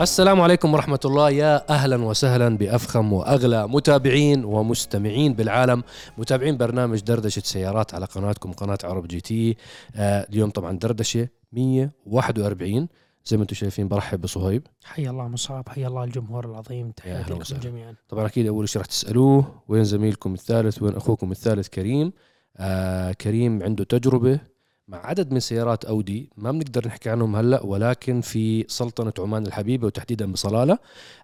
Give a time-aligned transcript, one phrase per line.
[0.00, 1.30] السلام عليكم ورحمة الله.
[1.30, 5.82] يا أهلا وسهلا بأفخم وأغلى متابعين ومستمعين بالعالم.
[6.18, 9.56] متابعين برنامج دردشة سيارات على قناتكم قناة عرب GT.
[9.94, 12.88] آه اليوم طبعا دردشة 141
[13.24, 14.66] زي ما أنتم شايفين برحب بصهيب.
[14.84, 16.90] حيا الله مصعب حيا الله الجمهور العظيم.
[16.90, 17.60] تحياتي لكم.
[17.62, 17.94] جميعا.
[18.08, 22.12] طبعا أكيد أول شيء رح تسألوه وين زميلكم الثالث وين أخوكم الثالث كريم؟
[22.56, 24.40] آه كريم عنده تجربة
[24.88, 29.86] مع عدد من سيارات أودي ما بنقدر نحكي عنهم هلأ ولكن في سلطنة عمان الحبيبة
[29.86, 30.78] وتحديدا بصلالة.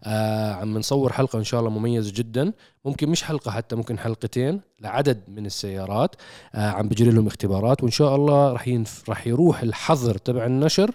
[0.05, 2.53] آه عم نصور حلقة إن شاء الله مميزة جدا.
[2.84, 6.17] ممكن مش حلقة حتى ممكن حلقتين لعدد من السيارات.
[6.55, 9.11] آه عم بجري لهم اختبارات وإن شاء الله رح ينف...
[9.11, 10.91] رح يروح الحظر تبع النشر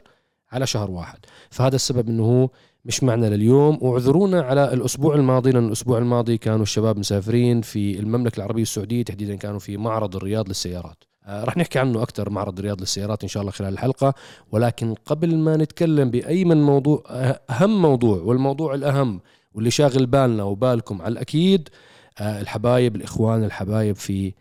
[0.51, 1.19] على شهر واحد.
[1.49, 2.49] فهذا السبب إنه هو
[2.85, 3.77] مش معنا لليوم.
[3.81, 9.35] واعذرونا على الأسبوع الماضي لأن الأسبوع الماضي كانوا الشباب مسافرين في المملكة العربية السعودية تحديدا
[9.35, 11.03] كانوا في معرض الرياض للسيارات.
[11.29, 14.13] رح نحكي عنه أكثر معرض الرياض للسيارات إن شاء الله خلال الحلقة.
[14.51, 19.21] ولكن قبل ما نتكلم بأي من موضوع أه- أهم موضوع والموضوع الأهم
[19.53, 21.69] واللي شاغل بالنا وبالكم على الأكيد
[22.19, 24.33] آه، الحبايب الإخوان الحبايب في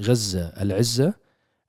[0.00, 1.14] غزة العزة.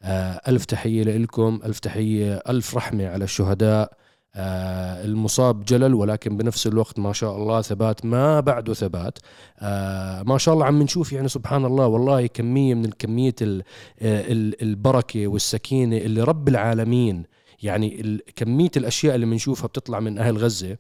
[0.03, 3.93] آه، ألف تحية لكم ألف تحية ألف رحمة على الشهداء.
[4.35, 9.17] آه، المصاب جلل ولكن بنفس الوقت ما شاء الله ثبات ما بعده ثبات
[9.59, 13.63] آه، ما شاء الله عم نشوف يعني سبحان الله والله كمية من الكمية ال-
[14.01, 17.23] آه، ال- البركة والسكينة اللي رب العالمين
[17.63, 20.77] يعني كمية الأشياء اللي بنشوفها بتطلع من أهل غزة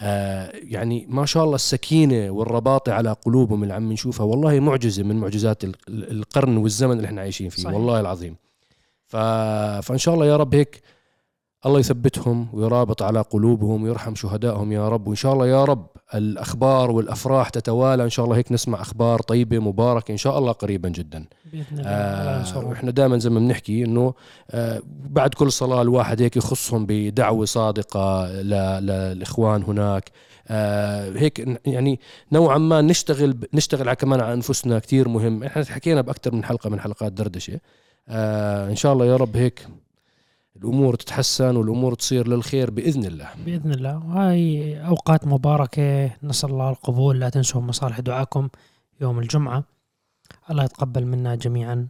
[0.00, 5.16] آه، يعني ما شاء الله السكينة والرباطة على قلوبهم اللي عم نشوفها والله معجزة من
[5.16, 7.74] معجزات ال- ال- القرن والزمن اللي إحنا عايشين فيه صحيح.
[7.74, 8.36] والله العظيم.
[9.06, 10.80] فإن شاء الله يا رب هيك
[11.66, 15.06] الله يثبتهم ويرابط على قلوبهم ويرحم شهدائهم يا رب.
[15.06, 18.04] وإن شاء الله يا رب الأخبار والأفراح تتوالى.
[18.04, 21.24] إن شاء الله هيك نسمع أخبار طيبة مباركة إن شاء الله قريبا جدا.
[21.52, 21.90] بإذن الله.
[21.90, 22.72] آه.
[22.72, 24.14] إحنا دائما زي ما بنحكي إنه
[24.50, 30.10] آه بعد كل صلاة الواحد هيك يخصهم بدعوة صادقة ل- للإخوان هناك.
[30.48, 32.00] آه هيك يعني
[32.32, 35.44] نوعا ما نشتغل نشتغل على كمان على أنفسنا كثير مهم.
[35.44, 37.60] إحنا حكينا باكثر من حلقة من حلقات دردشة.
[38.08, 39.66] آه إن شاء الله يا رب هيك
[40.56, 43.28] الأمور تتحسن والأمور تصير للخير بإذن الله.
[43.46, 44.06] بإذن الله.
[44.06, 46.16] وهاي أوقات مباركة.
[46.22, 48.48] نسأل الله القبول لا تنسوا مصالح دعاكم
[49.00, 49.64] يوم الجمعة.
[50.50, 51.88] الله يتقبل منا جميعا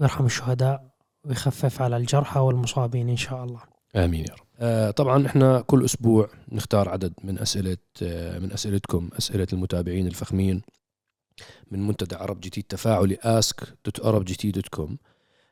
[0.00, 0.90] ويرحم الشهداء
[1.24, 3.60] ويخفف على الجرحى والمصابين إن شاء الله.
[3.96, 4.46] آمين يا رب.
[4.60, 10.62] آه طبعا إحنا كل أسبوع نختار عدد من أسئلة آه من أسئلتكم أسئلة المتابعين الفخمين
[11.70, 14.90] من منتدى عرب جي تي التفاعلي ask.arabgt.com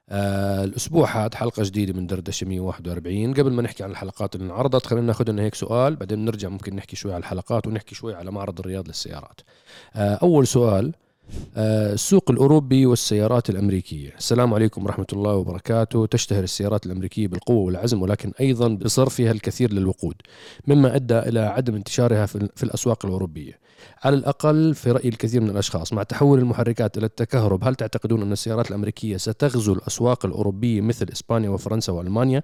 [0.09, 4.87] آه الأسبوع هذا حلقة جديدة من دردشه 141 قبل ما نحكي عن الحلقات اللي انعرضت
[4.87, 8.31] خلينا ناخذ لنا هيك سؤال بعدين نرجع ممكن نحكي شوي على الحلقات ونحكي شوي على
[8.31, 9.41] معرض الرياض للسيارات.
[9.95, 10.93] آه أول سؤال
[11.57, 14.15] آه، السوق الأوروبي والسيارات الأمريكية.
[14.19, 16.07] السلام عليكم ورحمة الله وبركاته.
[16.07, 20.15] تشتهر السيارات الأمريكية بالقوة والعزم ولكن أيضا بصرفها الكثير للوقود
[20.67, 23.59] مما أدى إلى عدم انتشارها في الأسواق الأوروبية.
[24.05, 25.93] على الأقل في رأي الكثير من الأشخاص.
[25.93, 31.51] مع تحول المحركات إلى التكهرب هل تعتقدون أن السيارات الأمريكية ستغزو الأسواق الأوروبية مثل إسبانيا
[31.51, 32.43] وفرنسا وألمانيا؟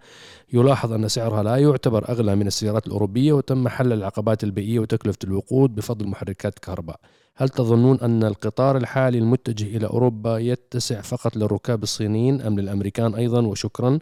[0.53, 5.75] يلاحظ أن سعرها لا يعتبر أغلى من السيارات الأوروبية وتم حل العقبات البيئية وتكلفة الوقود
[5.75, 7.01] بفضل محركات كهرباء
[7.37, 13.47] هل تظنون أن القطار الحالي المتجه إلى أوروبا يتسع فقط للركاب الصينيين أم للأمريكان أيضا؟
[13.47, 13.99] وشكرا.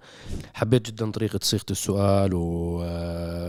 [0.55, 2.83] حبيت جدا طريقة صيغة السؤال و...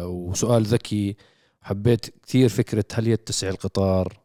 [0.06, 1.16] وسؤال ذكي.
[1.62, 4.20] حبيت كثير فكرة هل يتسع القطار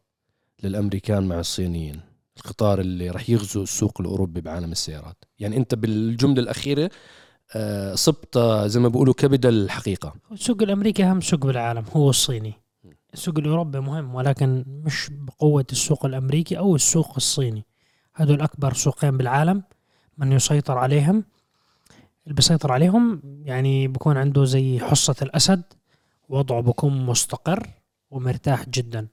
[0.62, 2.00] للأمريكان مع الصينيين؟
[2.36, 5.24] القطار اللي رح يغزو السوق الأوروبي بعالم السيارات.
[5.38, 6.90] يعني أنت بالجملة الأخيرة
[7.56, 10.14] آه، صبت آه، زي ما بيقولوا كبد الحقيقة.
[10.32, 12.52] السوق الأمريكي أهم سوق بالعالم هو الصيني.
[13.14, 17.64] السوق الأوروبي مهم ولكن مش بقوة السوق الأمريكي أو السوق الصيني.
[18.14, 19.62] هذول أكبر سوقين بالعالم
[20.18, 21.24] من يسيطر عليهم
[22.24, 25.62] اللي بيسيطر عليهم يعني بكون عنده زي حصة الأسد.
[26.28, 27.68] وضعه بكون مستقر
[28.10, 29.06] ومرتاح جدا.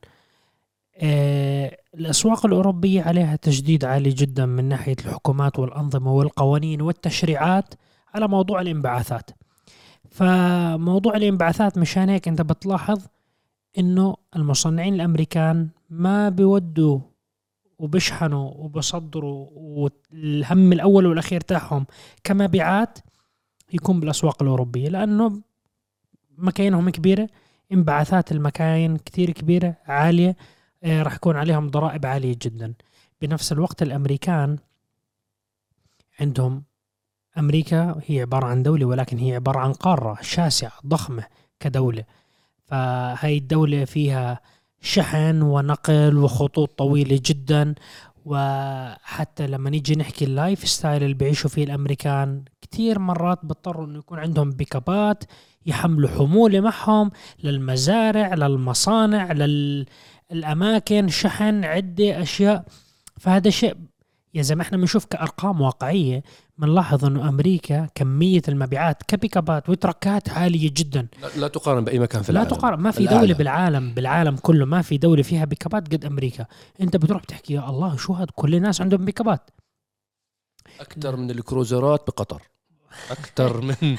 [0.96, 7.74] آه، الأسواق الأوروبية عليها تجديد عالي جدا من ناحية الحكومات والأنظمة والقوانين والتشريعات
[8.14, 9.32] على موضوع الانبعاثات.
[10.12, 13.02] فموضوع الانبعاثات مشان هيك أنت بتلاحظ
[13.78, 17.00] إنه المصنعين الأمريكان ما بيودوا
[17.80, 21.86] وبيشحنوا وبصدروا والهم الأول والأخير تاعهم
[22.24, 23.00] كمبيعات
[23.74, 25.42] يكون بالأسواق الأوروبية لأنه
[26.38, 27.30] مكاينهم كبيرة
[27.72, 30.36] انبعاثات المكاين كتير كبيرة عالية
[30.84, 32.74] آه، راح يكون عليهم ضرائب عالية جدا.
[33.22, 34.58] بنفس الوقت الأمريكان
[36.20, 36.64] عندهم
[37.38, 41.24] أمريكا هي عبارة عن دولة ولكن هي عبارة عن قارة شاسعة ضخمة
[41.60, 42.04] كدولة.
[42.66, 44.42] فهي الدولة فيها
[44.82, 47.76] شحن ونقل وخطوط طويلة جدا.
[48.26, 54.20] وحتى لما نيجي نحكي ال lifestyle اللي بيعيشوا فيه الأمريكان كتير مرات بيضطروا إنه يكون
[54.20, 55.24] عندهم بيكابات
[55.66, 57.12] يحملوا حموله معهم
[57.44, 59.32] للمزارع للمصانع
[60.32, 62.66] للأماكن شحن عدة أشياء.
[63.20, 63.76] فهذا شيء
[64.34, 66.24] يا زلمة إحنا بنشوف كأرقام واقعية.
[66.58, 71.08] بنلاحظ إنه أمريكا كمية المبيعات كبيكابات و تركات عالية جدا.
[71.22, 72.58] لا, لا تقارن بأي مكان في لا العالم.
[72.58, 72.80] تقارن.
[72.80, 73.06] ما في.
[73.06, 76.46] دولة بالعالم بالعالم كله ما في دولة فيها بيكابات قد أمريكا.
[76.82, 79.50] أنت بتروح بتحكي يا الله شو هذا كل الناس عندهم بيكابات.
[80.80, 82.42] أكثر من الكروزرات بقطر.
[83.12, 83.98] أكثر من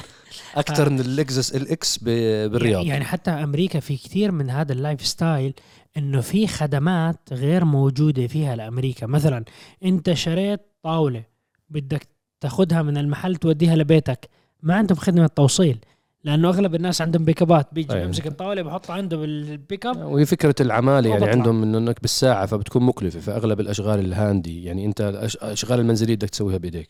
[0.56, 2.86] أكثر من اللكزس LX بالرياض.
[2.86, 5.54] يعني حتى أمريكا في كثير من هذا ال lifestyle
[5.96, 9.06] إنه في خدمات غير موجودة فيها لأمريكا.
[9.06, 9.44] مثلا
[9.84, 11.24] أنت شريت طاولة
[11.70, 12.08] بدك
[12.40, 14.28] تاخذها من المحل توديها لبيتك.
[14.62, 15.78] ما عندهم خدمة توصيل
[16.24, 18.04] لأنه أغلب الناس عندهم بيكابات بيجي أيوة.
[18.04, 21.38] بيمسك الطاولة بحطها عنده بالبيك اب وهي فكرة العمالة يعني وبطلع.
[21.38, 23.20] عندهم إنه إنك بالساعة فبتكون مكلفة.
[23.20, 26.88] فأغلب الأشغال الهاندي يعني أنت الأشغال المنزلية بدك تسويها بإيديك.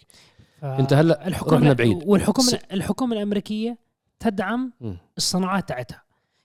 [0.62, 2.03] انت هلا الحكومة رحنا بعيد.
[2.06, 3.79] والحكومة س- الحكومة الأمريكية
[4.20, 4.73] تدعم.
[5.17, 6.03] الصناعات تاعتها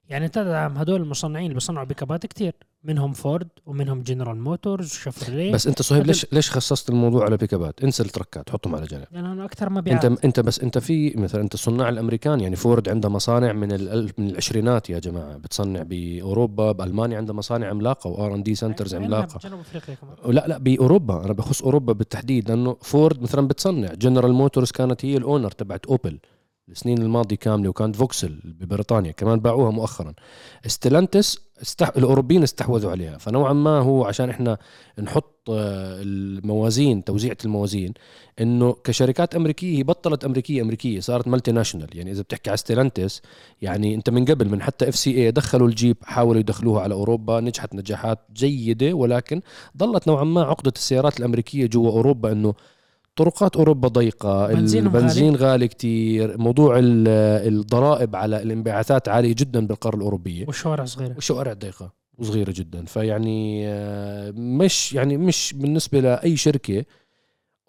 [0.10, 5.68] يعني تدعم هدول المصنعين اللي بيصنعوا بيكابات كتير منهم فورد ومنهم جنرال موتورز شفرليه بس
[5.68, 9.06] انت صهيب ليش ليش خصصت الموضوع على بيكابات انسى ال trucks حطهم على جنب.
[9.12, 13.10] لأنه أكثر مبيعات انت انت بس انت في مثلا انت الصناع الأمريكان يعني فورد عندها
[13.10, 13.68] مصانع من
[14.18, 15.38] من العشرينات يا جماعة.
[15.38, 19.40] بتصنع بأوروبا بألمانيا عندها مصانع عملاقة و R&D centers عندنا عملاقة.
[19.40, 20.36] بجنوب أفريقيا كمان.
[20.36, 21.26] لا لا بأوروبا.
[21.26, 23.94] أنا بخص أوروبا بالتحديد لأنه فورد مثلا بتصنع.
[23.94, 26.20] جنرال موتورز كانت هي ال owner تبعت اوبل
[26.70, 30.14] السنين الماضية كاملة وكانت فوكسل ببريطانيا كمان باعوها مؤخرا.
[30.68, 31.92] ستيلانتس استح...
[31.98, 33.18] الأوروبيين استحوذوا عليها.
[33.18, 34.58] فنوعا ما هو عشان إحنا
[35.00, 37.94] نحط آه، الموازين توزيعة الموازين
[38.42, 43.22] إنه كشركات أمريكية هي بطلت أمريكية أمريكية صارت multinational يعني إذا بتحكي على ستيلانتس
[43.62, 47.40] يعني أنت من قبل من حتى اف سي اي دخلوا الجيب حاولوا يدخلوها على أوروبا
[47.40, 49.42] نجحت نجاحات جيدة ولكن
[49.78, 52.54] ضلت نوعا ما عقدة السيارات الأمريكية جوا أوروبا إنه
[53.18, 57.08] طرقات أوروبا ضيقة البنزين غالي, غالي كتير موضوع ال-
[57.54, 60.46] الضرائب على الانبعاثات عالية جدا بالقارة الأوروبية.
[60.48, 61.14] والشوارع صغيرة.
[61.16, 62.86] والشوارع ضيقة وصغيرة جدا.
[62.86, 66.86] فيعني آه، مش يعني مش بالنسبة لأي شركة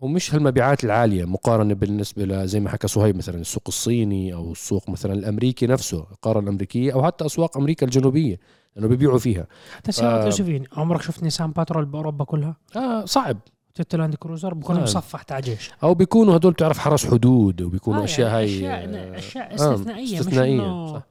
[0.00, 4.90] ومش هالمبيعات العالية مقارنة بالنسبة ل زي ما حكى صهيب مثلا السوق الصيني أو السوق
[4.90, 8.38] مثلا الأمريكي نفسه القارة الأمريكية أو حتى أسواق أمريكا الجنوبية
[8.76, 9.46] لأنه بيبيعوا فيها.
[9.76, 13.36] حتى سيارات ف- عمرك شفت نيسان باترول بأوروبا كلها؟ آه صعب.
[13.84, 14.82] تويوتا لاند كروزر بكون آه.
[14.82, 19.14] مصفح تاع جيش أو بيكونوا هدول بتعرف حرس حدود وبيكونوا آه، أشياء يعني هاي أشياء
[19.14, 21.02] آه، أشياء آه، استثنائية, استثنائية مش صح.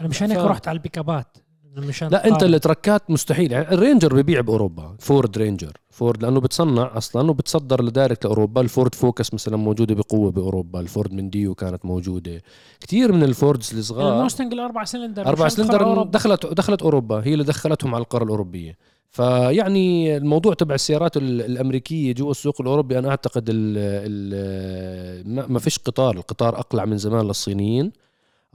[0.00, 1.36] أنا مشان هيك ف- رحت على البيكابات
[1.78, 2.42] إنه مشان لا أنت.
[2.42, 7.90] ال trucks مستحيل يعني الرينجر ببيع بأوروبا فورد رينجر فورد لأنه بتصنع أصلا وبتصدر ل
[7.90, 12.42] direct لأوروبا الفورد فوكس مثلا موجودة بقوة بأوروبا الفورد مونديو كانت موجودة
[12.80, 16.02] كثير من الفوردز الصغار الموستنج الأربع سلندر أربع سلندر.
[16.02, 18.76] دخلت دخلت أوروبا هي اللي دخلتهم على القاره الأوروبية
[19.12, 25.58] فيعني الموضوع تبع السيارات ال- الأمريكية جوا السوق الأوروبي أنا أعتقد ال ال ما- ما
[25.58, 27.92] فيش قطار القطار أقلع من زمان للصينيين.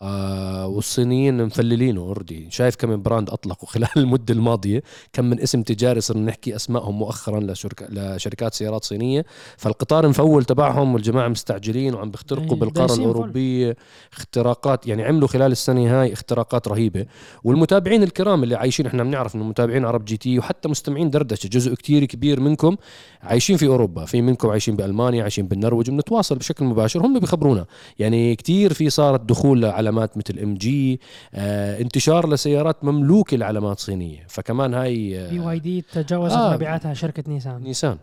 [0.02, 4.84] آه والصينيين مفولينه already شايف كم brand اطلقوا خلال المدة الماضية
[5.14, 9.26] كم من اسم تجاري صرنا نحكي أسمائهم مؤخرا لشركة لشركات سيارات صينية.
[9.58, 12.94] فالقطار مفول تبعهم والجماعة مستعجلين وعم بيخترقوا داي- بالقارة.
[12.94, 13.76] الأوروبية.
[14.14, 17.06] اختراقات يعني عملوا خلال السنة هاي اختراقات رهيبة.
[17.44, 21.74] والمتابعين الكرام اللي عايشين إحنا بنعرف إنه متابعين عرب جي تي وحتى مستمعين دردشة جزء
[21.74, 22.76] كتير كبير منكم
[23.22, 24.06] عايشين في أوروبا.
[24.06, 27.06] في منكم عايشين بألمانيا عايشين بالنرويج بنتواصل بشكل مباشر.
[27.06, 27.66] هم بيخبرونا.
[28.00, 31.00] يعني كتير في صارت دخول لعلامات مثل ام جي
[31.34, 34.26] آه انتشار لسيارات مملوكة لعلامات صينية.
[34.30, 36.54] فكمان هاي بي واي دي تجاوزت آه.
[36.54, 37.64] مبيعاتها شركة نيسان.
[37.64, 37.98] نيسان.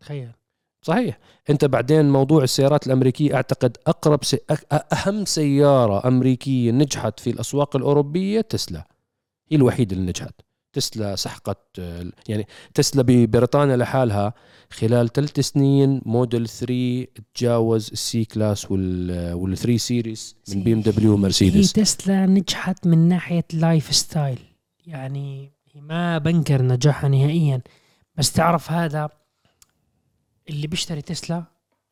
[0.00, 0.30] تخيل.
[0.82, 1.18] صحيح.
[1.50, 4.38] انت بعدين موضوع السيارات الأمريكية أعتقد أقرب سي...
[4.92, 8.84] أهم سيارة أمريكية نجحت في الأسواق الأوروبية تسلا.
[9.50, 10.34] هي الوحيدة اللي نجحت.
[10.72, 11.78] تسلا سحقت
[12.28, 14.34] يعني تسلا ببريطانيا لحالها
[14.70, 20.80] خلال ثلاث سنين موديل 3 تجاوز ال C-Class وال وال 3 Series من بي إم
[20.80, 21.72] دبليو هي ومرسيدس.
[21.72, 24.38] تسلا نجحت من ناحية lifestyle.
[24.86, 27.60] يعني ما بنكر نجاحها نهائيا.
[28.16, 29.08] بس تعرف هذا
[30.48, 31.44] اللي بيشتري تسلا؟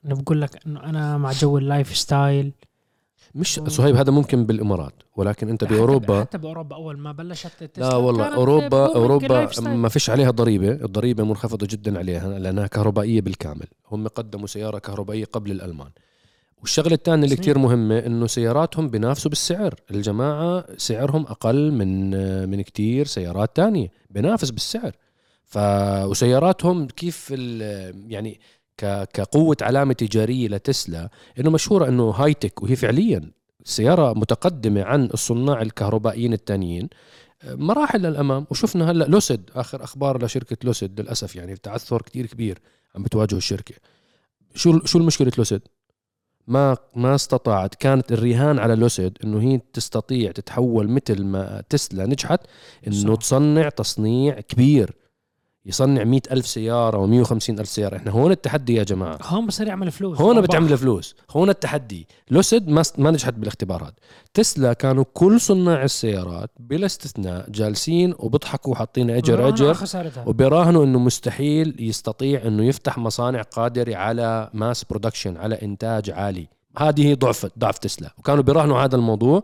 [0.05, 2.53] انه بقول لك إنه أنا مع جو ال lifestyle.
[3.37, 8.35] مش صهيب هذا ممكن بالإمارات ولكن أنت بأوروبا حتى بأوروبا أول ما بلشت لا والله
[8.35, 9.49] اوروبا أوروبا.
[9.61, 15.25] ما فيش عليها ضريبة الضريبة منخفضة جدا عليها لأنها كهربائية بالكامل هم قدموا سيارة كهربائية
[15.25, 15.91] قبل الألمان
[16.61, 17.41] والشغلة الثانية اللي سنين.
[17.43, 22.11] كتير مهمة إنه سياراتهم بينافسوا بالسعر الجماعة سعرهم أقل من
[22.51, 24.93] من كتير سيارات تانية بينافس بالسعر
[25.45, 25.59] ف
[26.05, 28.41] وسياراتهم كيف ال- يعني.
[28.79, 31.09] كقوة علامة تجارية لتسلا
[31.41, 33.31] إنه مشهورة إنه هاي تك وهي فعليا
[33.65, 36.89] سيارة متقدمة عن الصناع الكهربائيين التانيين
[37.45, 38.47] مراحل للأمام.
[38.51, 42.59] وشفنا هلأ لوسيد آخر أخبار لشركة لوسيد للأسف يعني تعثر كتير كبير
[42.95, 43.75] عم بتواجهه الشركة.
[44.55, 45.61] شو شو المشكلة لوسيد؟
[46.47, 52.41] ما ما استطاعت كانت الرهان على لوسيد إنه هي تستطيع تتحول مثل ما تسلا نجحت
[52.87, 53.21] إنه صح.
[53.21, 55.06] تصنع تصنيع كبير.
[55.67, 57.97] يصنع مئة ألف سيارة و وخمسين ألف سيارة.
[57.97, 59.19] إحنا هون التحدي يا جماعة.
[59.23, 60.21] هون بصير يعمل فلوس.
[60.21, 60.41] هون.
[60.41, 61.15] بتعمل فلوس.
[61.31, 62.09] هون التحدي.
[62.31, 63.95] لوسيد ما ما نجحت بالاختبار هذا
[64.35, 70.25] تسلا كانوا كل صناع السيارات بلا استثناء جالسين وبضحكوا وحاطين اجر خسارتها.
[70.29, 76.49] وبيراهنوا إنه مستحيل يستطيع إنه يفتح مصانع قادرة على mass production على إنتاج عالي.
[76.79, 78.15] هذه هي ضعف ضعف تسلا.
[78.19, 79.43] وكانوا بيراهنوا هذا الموضوع.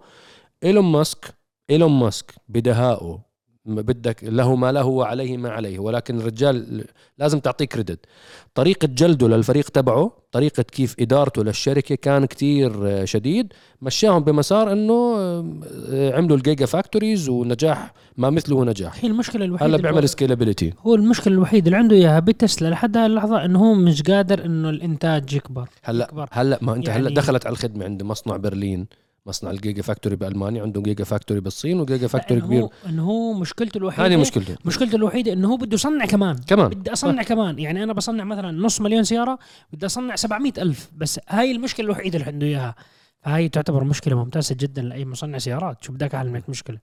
[0.64, 1.34] إيلون ماسك
[1.70, 3.31] إيلون ماسك بدهائه
[3.64, 5.78] بدك له ما له وعليه ما عليه.
[5.78, 6.84] ولكن الرجال
[7.18, 8.06] لازم تعطيه credit
[8.54, 13.52] طريقة جلده للفريق تبعه طريقة كيف إدارته للشركة كان كتير آه، شديد.
[13.82, 19.04] مشاهم بمسار أنه آه، عملوا ال gigafactories ونجاح ما مثله نجاح.
[19.04, 22.96] هي المشكلة الوحيدة هلا بيعمل هو- scalability هو المشكلة الوحيدة اللي عنده إياها بتسلا لحد
[22.96, 25.68] هاي اللحظة إنه هو مش قادر إنه الإنتاج يكبر.
[25.82, 26.28] هلا يكبر.
[26.32, 28.86] هلا ما هلا يعني- دخلت على الخدمة عند مصنع برلين.
[29.26, 32.62] مصنع ال gigafactory بألمانيا عنده gigafactory بالصين و gigafactory إنه كبير.
[32.62, 34.56] هو إنه هو مشكلته الوحيده هذه مشكلته.
[34.64, 36.36] مشكلته الوحيدة إنه هو بده يصنع كمان.
[36.46, 36.68] كمان.
[36.68, 37.58] بدي أصنع كمان.
[37.58, 39.38] يعني أنا بصنع مثلا نص مليون سيارة
[39.72, 40.90] بدي أصنع 700 ألف.
[40.96, 42.74] بس هاي المشكلة الوحيدة اللي عنده إياها.
[43.20, 45.84] فهي تعتبر مشكلة ممتازة جدا لأي مصنع سيارات.
[45.84, 46.78] شو بدك اعلمك مشكلة.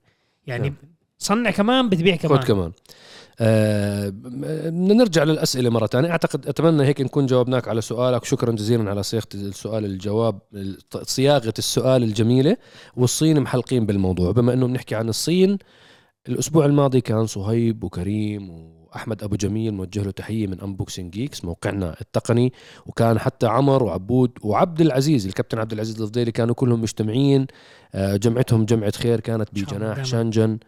[0.47, 0.77] يعني نعم.
[1.19, 2.71] صنع كمان بتبيع كمان خذ كمان.
[3.39, 4.13] آه
[4.69, 8.25] نرجع للأسئلة مرة ثانية أعتقد أتمنى هيك نكون جاوبناك على سؤالك.
[8.25, 10.39] شكرا جزيلا على صياغة السؤال الجواب
[11.03, 12.57] صياغة السؤال الجميلة
[12.95, 14.31] والصين محلقين بالموضوع.
[14.31, 15.57] بما إنه بنحكي عن الصين
[16.29, 21.95] الأسبوع الماضي كان صهيب وكريم وأحمد أبو جميل موجه له تحية من Unboxing Geeks موقعنا
[22.01, 22.53] التقني.
[22.85, 27.47] وكان حتى عمر وعبود وعبد العزيز الكابتن عبد العزيز الفضيلي كانوا كلهم مجتمعين.
[27.95, 30.59] آه، جمعتهم جمعة خير كانت بجناح دايماً.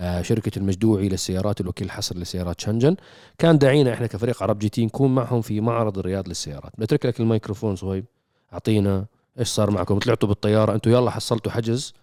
[0.00, 2.96] آه، شركة المجدوعي للسيارات الوكيل الحصري لسيارات شانجان.
[3.38, 6.72] كان داعينا إحنا كفريق عرب جي تي نكون معهم في معرض الرياض للسيارات.
[6.78, 8.04] بترك لك الميكروفون صهيب.
[8.52, 9.06] أعطينا
[9.38, 10.74] إيش صار معكم؟ طلعتوا بالطيارة.
[10.74, 11.94] أنتوا يلا حصلتوا حجز.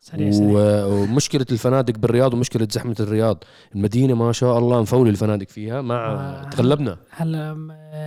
[0.00, 3.44] سريع سريع و- ومشكلة الفنادق بالرياض ومشكلة زحمة الرياض.
[3.74, 6.48] المدينة ما شاء الله مفولي الفنادق فيها مع آه.
[6.50, 6.96] تغلبنا.
[7.10, 7.56] هلا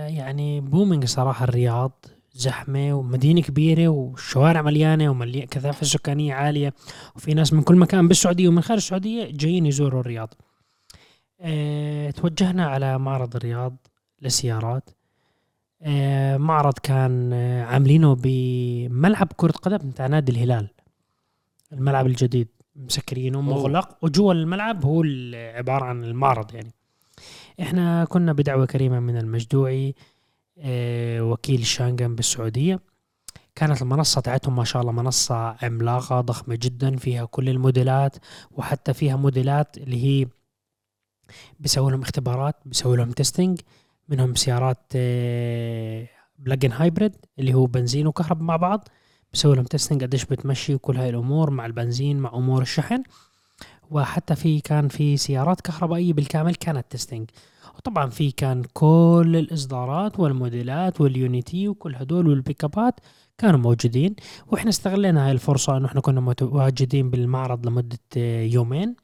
[0.08, 2.04] يعني booming صراحة الرياض
[2.38, 6.74] زحمة ومدينة كبيرة والشوارع مليانة ومليانه كثافة سكانية عالية
[7.16, 10.34] وفي ناس من كل مكان بالسعودية ومن خارج السعودية جايين يزوروا الرياض.
[11.40, 13.76] آه توجهنا على معرض الرياض
[14.22, 14.90] للسيارات.
[15.82, 20.68] آه معرض كان آه، عاملينه بملعب كرة قدم بتاع نادي الهلال.
[21.72, 25.04] الملعب الجديد مسكرينه مغلق وجوا الملعب هو
[25.34, 26.72] عبارة عن المعرض يعني.
[27.60, 29.94] إحنا كنا بدعوة كريمة من المجدوعي
[31.20, 32.80] وكيل شانغن بالسعودية.
[33.54, 38.16] كانت المنصة تاعتهم ما شاء الله منصة عملاقة ضخمة جدا فيها كل الموديلات
[38.50, 40.26] وحتى فيها موديلات اللي هي
[41.60, 43.60] بيسوي لهم اختبارات بيسوي لهم testing
[44.08, 44.92] منهم سيارات
[46.38, 48.88] plug-in hybrid اللي هو بنزين وكهرباء مع بعض.
[49.32, 53.02] بيسوي لهم testing قديش بتمشي وكل هاي الأمور مع البنزين مع أمور الشحن.
[53.90, 57.30] وحتى في كان في سيارات كهربائية بالكامل كانت testing
[57.78, 63.00] وطبعا في كان كل الإصدارات والموديلات واليو يوني تي وكل هدول والبيك ابات
[63.38, 64.16] كانوا موجودين
[64.46, 68.96] وإحنا استغلينا هاي الفرصة إنه إحنا كنا متواجدين بالمعرض لمدة آه، يومين.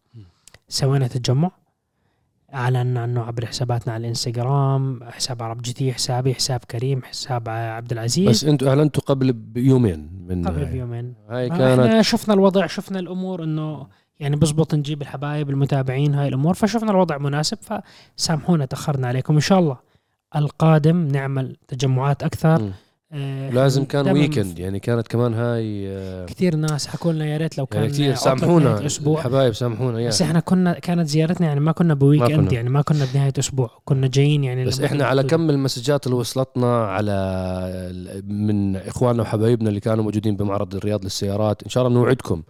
[0.68, 1.50] سوينا تجمع
[2.54, 7.92] اعلنا عنه عبر حساباتنا على الإنستغرام حساب عرب جي تي حسابي حساب كريم حساب عبد
[7.92, 8.28] العزيز.
[8.28, 11.14] بس أنتوا أعلنتوا قبل بيومين من قبل بيومين.
[11.28, 13.86] هاي كانت إحنا شفنا الوضع شفنا الأمور إنه
[14.20, 17.58] يعني بزبط نجيب الحبايب المتابعين هاي الأمور فشفنا الوضع مناسب
[18.16, 19.76] فسامحونا تأخرنا عليكم إن شاء الله
[20.36, 22.72] القادم نعمل تجمعات أكثر.
[23.12, 27.58] آه، لازم كان weekend يعني كانت كمان هاي آه، كثير ناس حكوا لنا يا ريت
[27.58, 31.60] لو كان يعني كثير سامحونا أسبوع الحبايب سامحونا يا بس إحنا كنا كانت زيارتنا يعني
[31.60, 32.52] ما كنا ب weekend ما كنا.
[32.54, 35.22] يعني ما كنا بنهاية أسبوع كنا جايين يعني بس إحنا على.
[35.22, 37.12] كم المسجات اللي وصلتنا على
[38.26, 42.42] من إخواننا وحبايبنا اللي كانوا موجودين بمعرض الرياض للسيارات إن شاء الله بنوعدكم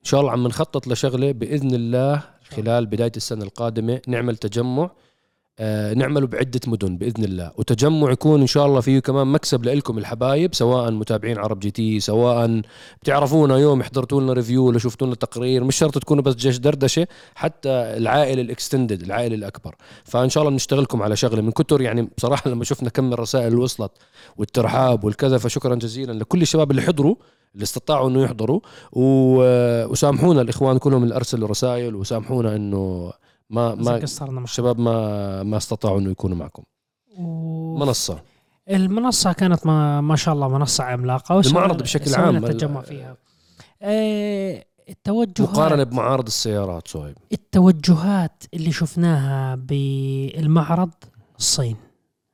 [0.00, 4.90] إن شاء الله عم نخطط لشغلة بإذن الله خلال بداية السنة القادمة نعمل تجمع
[5.62, 7.52] آه، نعمله بعدة مدن بإذن الله.
[7.56, 12.00] وتجمع يكون إن شاء الله فيه كمان مكسب لإلكم الحبايب سواء متابعين عرب جي تي
[12.00, 12.62] سواء
[13.02, 17.06] بتعرفونا يوم حضرتوا لنا review ولا شفتوا لنا تقرير مش شرط تكونوا بس جيش دردشة
[17.34, 19.74] حتى العائلة ال extended العائلة الأكبر.
[20.04, 23.60] فإن شاء الله بنشتغلكم على شغلة من كتر يعني بصراحة لما شفنا كم الرسائل اللي
[23.60, 23.92] وصلت
[24.36, 27.16] والترحاب والكذا فشكرا جزيلا لكل الشباب اللي حضروا.
[27.54, 28.60] اللي استطاعوا إنه يحضروا.
[28.92, 33.12] و- وسامحونا الإخوان كلهم اللي أرسلوا رسائل وسامحونا إنه
[33.50, 36.62] ما ما قصرنا الشباب ما ما استطاعوا إنه يكونوا معكم.
[37.18, 37.76] و...
[37.78, 38.18] منصة.
[38.70, 41.36] المنصة كانت ما, ما شاء الله منصة عملاقة.
[41.42, 42.46] وسوينا- المعرض بشكل عام.
[42.46, 43.16] تجمع فيها.
[43.82, 45.40] آه التوجهات.
[45.40, 47.16] مقارنة بمعارض السيارات صهيب.
[47.32, 50.90] التوجهات اللي شفناها بالمعرض
[51.38, 51.76] الصين.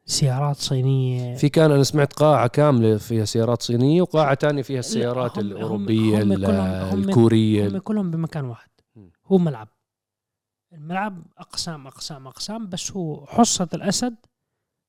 [0.06, 1.36] سيارات صينية.
[1.36, 6.22] في كان أنا سمعت قاعة كاملة فيها سيارات صينية وقاعة تانية فيها السيارات هم- الأوروبية
[6.22, 7.68] هم هم- الكورية.
[7.68, 8.68] هم كلهم بمكان واحد.
[9.26, 9.68] هو ملعب.
[10.72, 14.14] الملعب اقسام اقسام أقسام بس هو حصة الأسد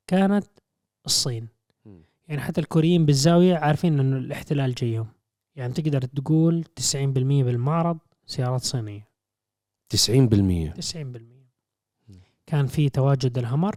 [0.08, 0.48] كانت
[1.06, 1.48] الصين.
[2.28, 5.08] يعني حتى الكوريين بالزاوية عارفين إنه الاحتلال جايهم
[5.56, 9.08] يعني تقدر تقول 90% بالمعرض سيارات صينية.
[9.90, 11.48] 90% 90%
[12.46, 13.76] كان في تواجد الهمر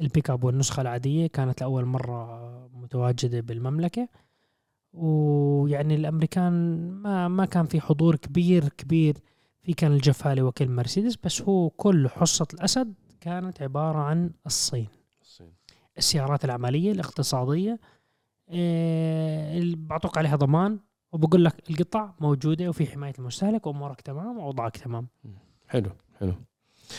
[0.00, 4.08] البيك أب والنسخة العادية كانت لأول مرة متواجدة بالمملكة.
[4.92, 6.52] ويعني الأمريكان
[6.90, 9.16] ما ما كان في حضور كبير كبير
[9.62, 14.88] في كان الجفالي وكيل مرسيدس بس هو كل حصة الأسد كانت عبارة عن الصين.
[15.98, 17.80] السيارات العملية الاقتصادية
[18.50, 20.78] إيه، بعطوك عليها ضمان
[21.12, 25.06] وبقول لك القطع موجودة وفي حماية المستهلك وأمورك تمام وأوضاعك تمام.
[25.68, 25.90] حلو
[26.20, 26.34] حلو.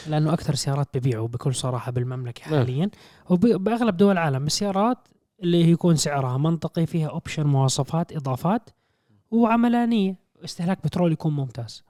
[0.07, 2.59] لأنه أكثر سيارات ببيعوا بكل صراحة بالمملكة نعم.
[2.59, 2.89] حاليا.
[3.29, 4.97] وباغلب دول العالم السيارات
[5.43, 8.69] اللي يكون سعرها منطقي فيها option مواصفات إضافات
[9.31, 10.15] وعملانية.
[10.45, 11.83] استهلاك بترول يكون ممتاز.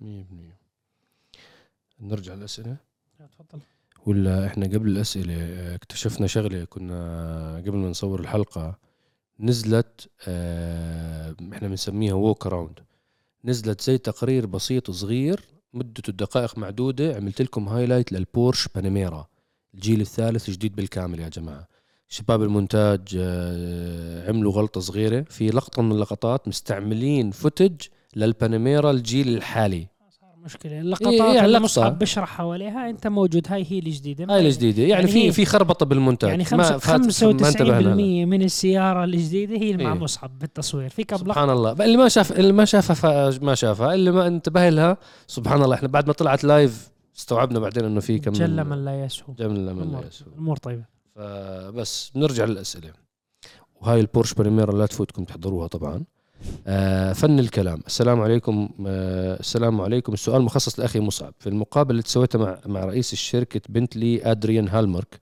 [0.00, 0.04] 100%
[2.00, 2.76] نرجع للأسئلة.
[3.18, 3.60] تفضل.
[4.06, 8.78] ولا إحنا قبل الأسئلة آه، اكتشفنا شغلة كنا قبل ما نصور الحلقة
[9.40, 12.80] نزلت آه، إحنا بنسميها walk around
[13.44, 15.44] نزلت زي تقرير بسيط صغير
[15.74, 19.26] مدته دقائق معدودة عملت لكم highlight للبورش باناميرا
[19.74, 21.68] الجيل الثالث جديد بالكامل يا جماعة.
[22.08, 25.20] شباب المونتاج آه، عملوا غلطة صغيرة.
[25.30, 27.80] في لقطة من اللقطات مستعملين فوتج
[28.16, 29.86] للباناميرا الجيل الحالي.
[30.48, 30.72] مشكلة.
[30.72, 31.64] إيه، اللقطات إيه، اللي اللقطة.
[31.64, 33.46] مصعب بيشرح حواليها أنت موجود.
[33.48, 34.34] هاي هي الجديدة.
[34.34, 34.82] هاي الجديدة.
[34.82, 38.24] يعني, يعني في في خربطة بالمونتاج يعني خمسة ما 95% انتبهنا لها.
[38.24, 39.98] من السيارة الجديدة هي اللي مع إيه.
[39.98, 40.88] مصعب بالتصوير.
[40.88, 41.72] في كم سبحان الله.
[41.72, 43.94] اللي ما شاف اللي ما شافها ما شافها.
[43.94, 48.18] اللي ما انتبه لها سبحان الله إحنا بعد ما طلعت live استوعبنا بعدين إنه في
[48.18, 50.28] كم جل من لا يسهو جل من لا يسهو.
[50.32, 50.84] الأمور طيبة.
[51.14, 52.92] فبس بنرجع للأسئلة.
[53.80, 56.04] وهاي البورش باناميرا لا تفوتكم تحضروها طبعا.
[57.12, 57.80] فن الكلام.
[57.86, 60.12] السلام عليكم آه السلام عليكم.
[60.12, 61.34] السؤال مخصص لأخي مصعب.
[61.38, 65.20] في المقابله اللي سويتها مع مع رئيس الشركة بنتلي أدريان هالمرك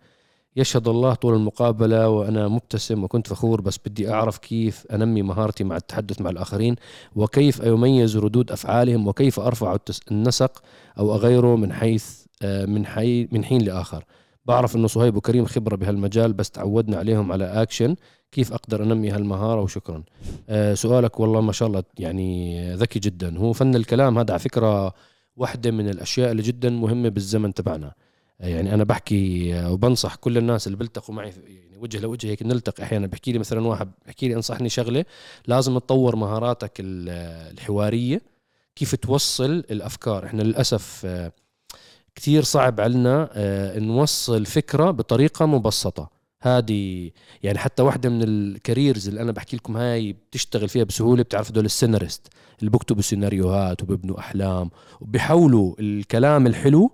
[0.57, 5.77] يشهد الله طول المقابلة وأنا مبتسم وكنت فخور بس بدي أعرف كيف أنمي مهارتي مع
[5.77, 6.77] التحدث مع الآخرين
[7.17, 10.63] وكيف اميز ردود أفعالهم وكيف التس- النسق
[10.99, 14.05] أو أغيره من حيث آه، من حي من حين لآخر.
[14.47, 17.97] بعرف إنه صهيب وكريم خبرة بهالمجال بس تعودنا عليهم على اكشن
[18.33, 20.03] كيف أقدر أنمي هالمهارة؟ وشكرا.
[20.49, 23.39] آه، سؤالك والله ما شاء الله يعني ذكي جدا.
[23.39, 24.95] هو فن الكلام هذا على فكرة
[25.37, 27.93] واحدة من الأشياء اللي جدا مهمة بالزمن تبعنا.
[28.41, 32.43] آه، يعني أنا بحكي آه، وبنصح كل الناس اللي بيلتقوا معي يعني وجه لوجه هيك
[32.43, 33.07] نلتقي أحيانا.
[33.07, 35.05] بحكي لي مثلا واحد بحكي لي أنصحني شغلة
[35.47, 37.09] لازم تطور مهاراتك ال-
[37.53, 38.21] الحوارية.
[38.77, 41.33] كيف توصل الأفكار؟ إحنا للأسف آه،
[42.17, 46.11] كثير صعب علنا آه، نوصل فكرة بطريقة مبسطة.
[46.43, 47.11] هذه
[47.43, 51.53] يعني حتى واحدة من ال careers اللي أنا بحكي لكم هاي بتشتغل فيها بسهولة بتعرف
[51.53, 52.29] دول السيناريست.
[52.61, 56.93] اللي بيكتبوا سيناريوهات وبيبنوا أحلام وبيحولوا الكلام الحلو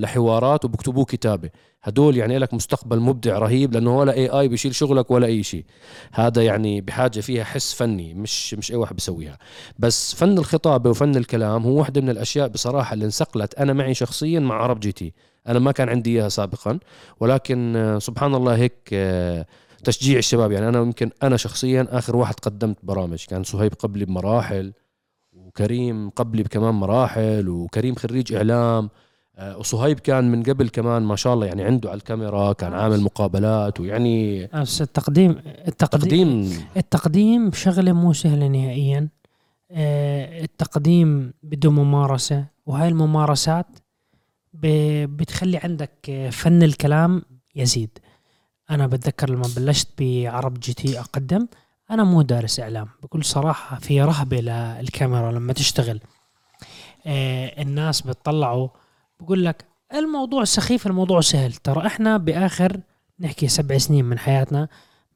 [0.00, 1.50] لحوارات وبكتبوه كتابة.
[1.84, 5.64] هدول يعني لك مستقبل مبدع رهيب لأنه ولا AI بيشيل شغلك ولا أي شيء.
[6.12, 9.38] هذا يعني بحاجة فيها حس فني مش مش أي واحد بيسويها.
[9.78, 14.40] بس فن الخطابة وفن الكلام هو واحدة من الأشياء بصراحة اللي انسقلت أنا معي شخصيا
[14.40, 15.12] مع عرب جي تي.
[15.48, 16.78] أنا ما كان عندي إياها سابقا.
[17.20, 19.46] ولكن آه، سبحان الله هيك آه،
[19.84, 20.52] تشجيع الشباب.
[20.52, 23.24] يعني أنا يمكن أنا شخصيا آخر واحد قدمت برامج.
[23.28, 24.72] كان صهيب قبلي بمراحل
[25.32, 28.84] وكريم قبلي بكمان مراحل وكريم خريج إعلام.
[28.84, 28.90] آه،
[29.38, 33.80] وصهيب كان من قبل كمان ما شاء الله يعني عنده على الكاميرا كان عامل مقابلات
[33.80, 35.30] ويعني بس التقديم
[35.68, 39.08] التقديم تقديم التقديم شغله مو سهلة نهائيا.
[39.70, 43.66] آه، التقديم بدون ممارسة وهاي الممارسات
[44.54, 47.22] بتخلي عندك آه، فن الكلام
[47.54, 47.98] يزيد.
[48.70, 51.46] أنا بتذكر لما بلشت بعرب جي تي أقدم
[51.90, 52.88] أنا مو دارس إعلام.
[53.02, 56.00] بكل صراحة في رهبة للكاميرا لما تشتغل.
[57.06, 58.68] آه، الناس بتطلعوا
[59.24, 61.52] بقول لك الموضوع سخيف الموضوع سهل.
[61.52, 62.80] ترى إحنا بآخر
[63.20, 64.68] نحكي سبع سنين من حياتنا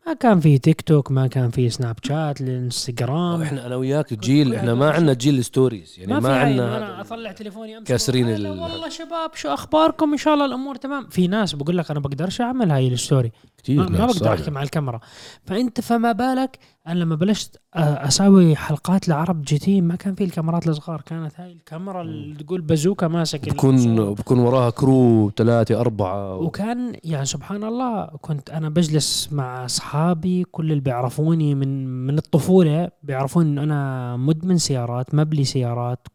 [0.07, 4.55] ما كان في تيك توك ما كان في سناب شات الانستغرام إحنا أنا وياك جيل
[4.55, 8.47] إحنا ما عندنا جيل stories يعني ما, ما, عندنا أنا أطلع تليفوني أمسك كاسرين ال-
[8.47, 11.07] والله شباب شو أخباركم؟ إن شاء الله الأمور تمام.
[11.09, 14.35] في ناس بقول لك أنا بقدرش أعمل هاي ال story كثير ما, ما بقدر.
[14.35, 15.01] أحكي مع الكاميرا.
[15.45, 20.69] فأنت فما بالك أنا لما بلشت أساوي حلقات لعرب جي تي ما كان في الكاميرات
[20.69, 24.15] الصغار كانت هاي الكاميرا اللي تقول بازوكا ماسك بكون.
[24.15, 26.37] بكون وراها crew ثلاثة أربعة.
[26.37, 32.91] وكان يعني سبحان الله كنت أنا بجلس مع أصحابي كل اللي بيعرفوني من من الطفولة
[33.03, 36.07] بيعرفون انه أنا مدمن سيارات مبلي سيارات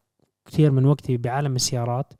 [0.47, 2.13] كثير من وقتي بعالم السيارات.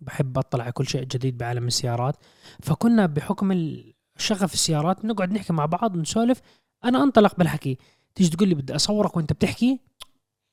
[0.00, 2.16] بحب أطلع على كل شيء جديد بعالم السيارات.
[2.62, 6.40] فكنا بحكم ال- شغف السيارات نقعد نحكي مع بعض ونسولف
[6.84, 7.78] أنا أنطلق بالحكي.
[8.14, 9.80] تيجي تقول لي بدي أصورك وأنت بتحكي؟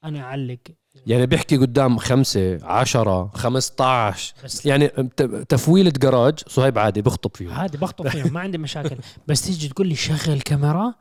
[0.03, 0.59] أنا أعلق.
[1.07, 4.33] يعني بيحكي قدام خمسة عشرة خمسة عشر
[4.65, 4.87] يعني
[5.49, 8.97] تفويلة جراج صهيب عادي بخطب فيه عادي بخطب فيهم ما عندي مشاكل.
[9.27, 10.93] بس تيجي تقول لي شغل كاميرا؟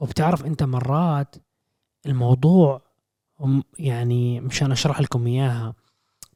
[0.00, 1.36] وبتعرف أنت مرات
[2.06, 2.82] الموضوع
[3.78, 5.74] يعني مشان أشرح لكم إياها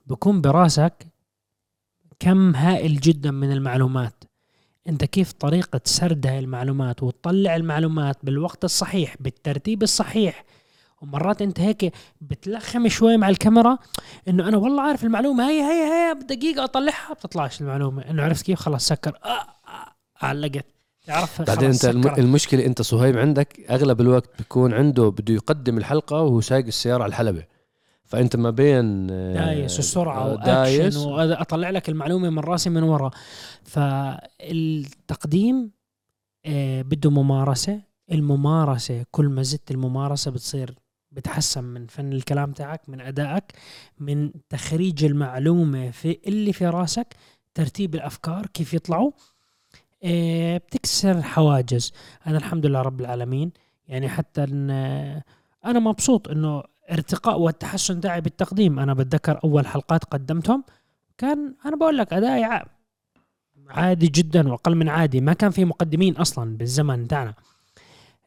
[0.07, 1.07] بكون براسك
[2.19, 4.20] كم هائل جدا من المعلومات.
[4.89, 10.45] أنت كيف طريقة سرد هاي المعلومات وتطلع المعلومات بالوقت الصحيح بالترتيب الصحيح.
[11.03, 13.79] ومرات أنت هيك بتلخم شوي مع الكاميرا
[14.29, 18.03] إنه أنا والله عارف المعلومة هي هي هي بدقيقة أطلعها بتطلعش المعلومة.
[18.11, 19.19] إنه عرفت كيف؟ خلاص سكر.
[19.25, 20.67] آه آه علقت.
[21.07, 22.19] تعرف؟ بعدين أنت سكرت.
[22.19, 27.11] المشكلة أنت صهيب عندك أغلب الوقت بيكون عنده بده يقدم الحلقة وهو سايق السيارة على
[27.11, 27.45] الحلبة.
[28.11, 33.11] فأنت ما بين آه، دايس السرعه آه، وأكشن واطلع لك المعلومة من راسي من ورا.
[33.65, 35.71] فالتقديم
[36.47, 37.81] آه، بده ممارسة.
[38.13, 40.75] الممارسة كل ما زدت الممارسة بتصير
[41.13, 43.45] بتحسن من فن الكلام تاعك من أدائك
[43.99, 47.07] من تخريج المعلومة في اللي في راسك
[47.55, 49.11] ترتيب الأفكار كيف يطلعوا.
[50.57, 51.93] بتكسر حواجز.
[52.27, 53.53] أنا الحمد لله رب العالمين.
[53.89, 54.71] يعني حتى إن
[55.65, 56.63] أنا مبسوط إنه
[56.93, 58.79] ارتقاء والتحسن تاعي بالتقديم.
[58.79, 60.65] أنا بتذكر أول حلقات قدمتهم
[61.19, 62.63] كان أنا بقول لك ادائي
[63.69, 65.21] عادي جدا وأقل من عادي.
[65.21, 67.35] ما كان في مقدمين أصلا بالزمن تاعنا.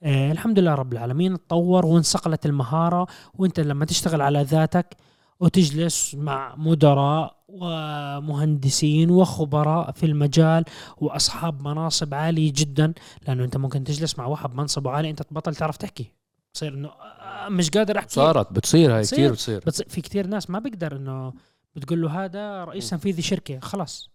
[0.04, 4.98] آه الحمد لله رب العالمين تطور وانصقلت المهارة وأنت لما تشتغل على ذاتك
[5.40, 10.66] وتجلس مع مدراء ومهندسين وخبراء في المجال
[10.98, 12.94] وأصحاب مناصب عالية جدا
[13.28, 16.12] لأنه أنت ممكن تجلس مع واحد منصبه عالي أنت تبطل تعرف تحكي.
[16.54, 18.10] تصير إنه آه، مش قادر أحكي.
[18.14, 19.18] صارت بتصير هاي بتصير.
[19.18, 19.62] كثير بتصير.
[19.68, 21.34] بس في كتير ناس ما بيقدر إنه
[21.76, 24.10] بتقول له هذا رئيس تنفيذي شركة خلص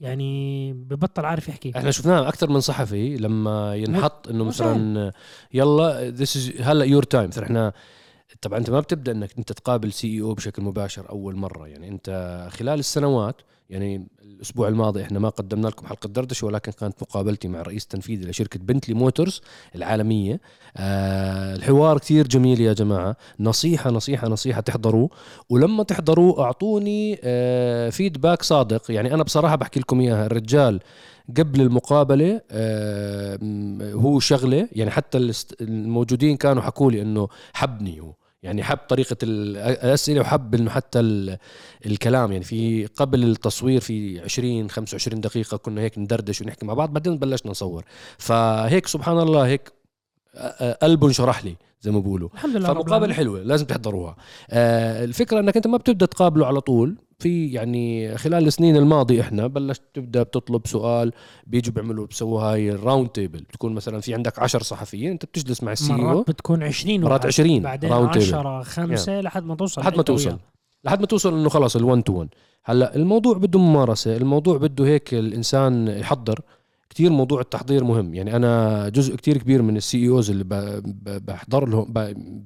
[0.00, 1.72] يعني ببطل عارف يحكي.
[1.76, 5.12] إحنا شفناها أكثر من صحفي لما ينحط إنه مثلا
[5.54, 7.72] يلا this هلا your time إحنا
[8.42, 11.68] طبعا أنت ما بتبدأ إنك أنت تقابل CEO بشكل مباشر أول مرة.
[11.68, 13.36] يعني أنت خلال السنوات
[13.72, 18.24] يعني الأسبوع الماضي إحنا ما قدمنا لكم حلقة دردشة ولكن كانت مقابلتي مع الرئيس التنفيذي
[18.24, 19.40] لشركة بنتلي موتورز
[19.74, 20.40] العالمية.
[20.76, 23.16] آه الحوار كتير جميل يا جماعة.
[23.40, 25.10] نصيحة نصيحة نصيحة تحضروه.
[25.50, 28.90] ولما تحضروا أعطوني آه فيدباك صادق.
[28.90, 30.26] يعني أنا بصراحة بحكي لكم إياها.
[30.26, 30.80] الرجال
[31.38, 33.38] قبل المقابلة آه
[33.82, 34.68] هو شغلة.
[34.72, 38.12] يعني حتى الموجودين كانوا حكوا لي إنه حبني هو.
[38.42, 41.38] يعني حب طريقة ال- الأسئلة وحب إنه حتى ال-
[41.86, 42.32] الكلام.
[42.32, 47.18] يعني في قبل التصوير في 20 25 دقيقة كنا هيك ندردش ونحكي مع بعض بعدين
[47.18, 47.84] بلشنا نصور.
[48.18, 49.72] فهيك سبحان الله هيك
[50.82, 53.12] قلبه انشرح لي زي ما بقولوا الحمد لله العالمين.
[53.12, 54.16] حلوة لازم تحضروها.
[54.50, 56.96] آه الفكرة إنك أنت ما بتبدأ تقابله على طول.
[57.18, 61.12] في يعني خلال السنين الماضية إحنا بلشت تبدأ بتطلب سؤال
[61.46, 65.62] بيجوا بيعملوا بسووا هاي ال round table بتكون مثلا في عندك عشر صحفيين أنت بتجلس
[65.62, 65.98] مع ال CEO.
[65.98, 67.26] مرات بتكون 20 مرات واحد.
[67.26, 70.02] 20 بعدين round table 10 5 لحد ما توصل لحد ما.
[70.02, 70.38] توصل.
[70.84, 72.28] لحد ما توصل إنه خلاص ال1 to 1
[72.64, 76.40] هلأ الموضوع بده ممارسة الموضوع بده هيك الإنسان يحضر.
[76.92, 78.14] كتير موضوع التحضير مهم.
[78.14, 80.44] يعني أنا جزء كتير كبير من ال CEOs اللي
[81.04, 81.92] بحضر لهم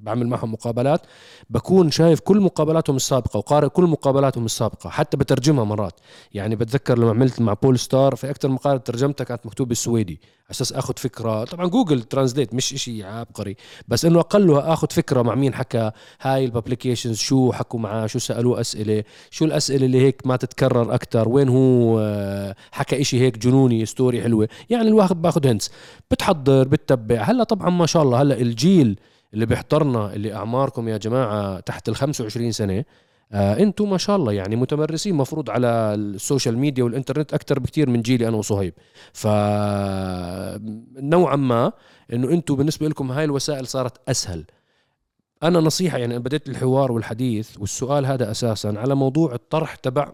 [0.03, 1.01] بعمل معهم مقابلات
[1.49, 5.99] بكون شايف كل مقابلاتهم السابقة وقارئ كل مقابلاتهم السابقة حتى بترجمها مرات.
[6.33, 10.19] يعني بتذكر لما عملت مع Polestar في أكثر مقابله ترجمتها كانت مكتوب بالسويدي.
[10.47, 13.55] على أساس آخذ فكرة طبعا Google Translate مش إشي عبقري
[13.87, 18.19] بس إنه اقلها آخذ فكرة مع مين حكى هاي ال publications شو حكوا معاه شو
[18.19, 23.37] سألوه أسئلة شو الأسئلة اللي هيك ما تتكرر أكثر وين هو آه، حكى إشي هيك
[23.37, 24.49] جنوني story حلوة.
[24.69, 25.71] يعني الواحد باخذ hints.
[26.11, 27.21] بتحضر بتتبع.
[27.21, 28.99] هلا طبعا ما شاء الله هلا الجيل
[29.33, 32.83] اللي بيحضرنا اللي أعماركم يا جماعة تحت ال 25 سنة
[33.31, 35.15] آه أنتم ما شاء الله يعني متمرسين.
[35.15, 38.73] مفروض على ال social media والإنترنت أكثر بكثير من جيلي أنا وصهيب.
[39.13, 39.27] ف
[41.01, 41.71] نوعا ما
[42.13, 44.45] إنه أنتم بالنسبة لكم هاي الوسائل صارت أسهل.
[45.43, 50.11] أنا نصيحة يعني بديت الحوار والحديث والسؤال هذا أساسا على موضوع الطرح تبع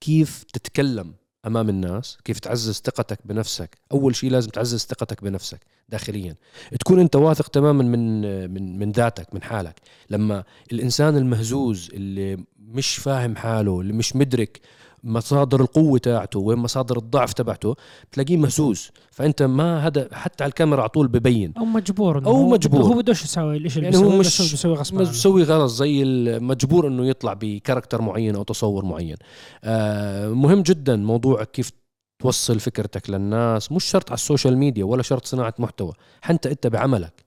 [0.00, 1.14] كيف تتكلم.
[1.46, 3.78] أمام الناس كيف تعزز ثقتك بنفسك.
[3.92, 6.36] أول شيء لازم تعزز ثقتك بنفسك داخليا.
[6.80, 8.20] تكون أنت واثق تماما من
[8.54, 9.80] من من ذاتك من حالك.
[10.10, 14.60] لما الإنسان المهزوز اللي مش فاهم حاله اللي مش مدرك
[15.04, 17.74] مصادر القوة تاعته وين مصادر الضعف تبعته
[18.10, 18.90] بتلاقيه مهزوز.
[19.10, 21.52] فأنت ما هذا حتى على الكاميرا على طول ببين.
[21.58, 22.80] أو مجبور أو هو مجبور.
[22.82, 25.76] بده- هو بدوش يسوي الشيء يعني اللي هو بيسويه مش- بس بيسوي غصب مسوي خلص
[25.76, 26.04] زي
[26.40, 29.16] مجبور إنه يطلع ب character معين أو تصور معين.
[29.64, 31.70] آه مهم جدا موضوع كيف
[32.18, 33.72] توصل فكرتك للناس.
[33.72, 35.92] مش شرط على ال social media ولا شرط صناعة محتوى.
[36.20, 37.24] حتى أنت بعملك.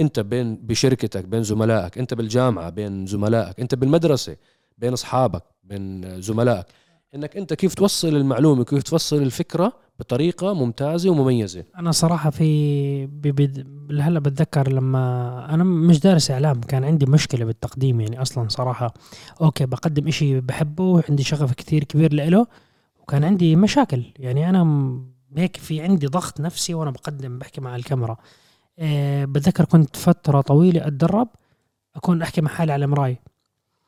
[0.00, 1.98] أنت بين بشركتك بين زملائك.
[1.98, 3.60] أنت بالجامعة بين زملائك.
[3.60, 4.36] أنت بالمدرسة
[4.78, 6.66] بين أصحابك بين زملائك.
[7.14, 11.64] إنك أنت كيف توصل المعلومة كيف توصل الفكرة بطريقة ممتازة ومميزة.
[11.78, 13.08] أنا صراحة في
[14.00, 18.94] هلا بتذكر لما أنا مش دارس إعلام كان عندي مشكلة بالتقديم يعني أصلا صراحة.
[19.40, 22.46] أوكي بقدم إشي بحبه وعندي شغف كتير كبير له
[23.00, 24.04] وكان عندي مشاكل.
[24.18, 24.92] يعني أنا
[25.36, 28.16] هيك في عندي ضغط نفسي وأنا بقدم بحكي مع الكاميرا.
[28.78, 31.28] أه بتذكر كنت فترة طويلة أتدرب
[31.96, 33.18] أكون أحكي مع حالي على المراي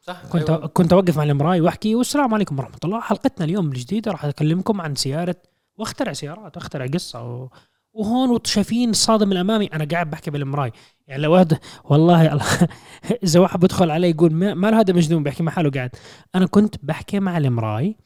[0.06, 3.00] صح؟ كنت كنت أوقف مع المراي وأحكي والسلام عليكم ورحمة الله.
[3.00, 5.36] حلقتنا اليوم الجديدة راح أكلمكم عن سيارة
[5.76, 7.48] وأخترع سيارات وأخترع قصة و...
[7.92, 9.66] وهون شايفين الصادم الأمامي.
[9.66, 10.72] أنا قاعد بحكي بالمراي
[11.06, 12.68] يعني لو واحد والله الله.
[13.24, 15.90] إذا واحد بدخل علي يقول ما, ما له هذا مجنون بيحكي مع حاله قاعد.
[16.34, 17.96] أنا كنت بحكي مع المراي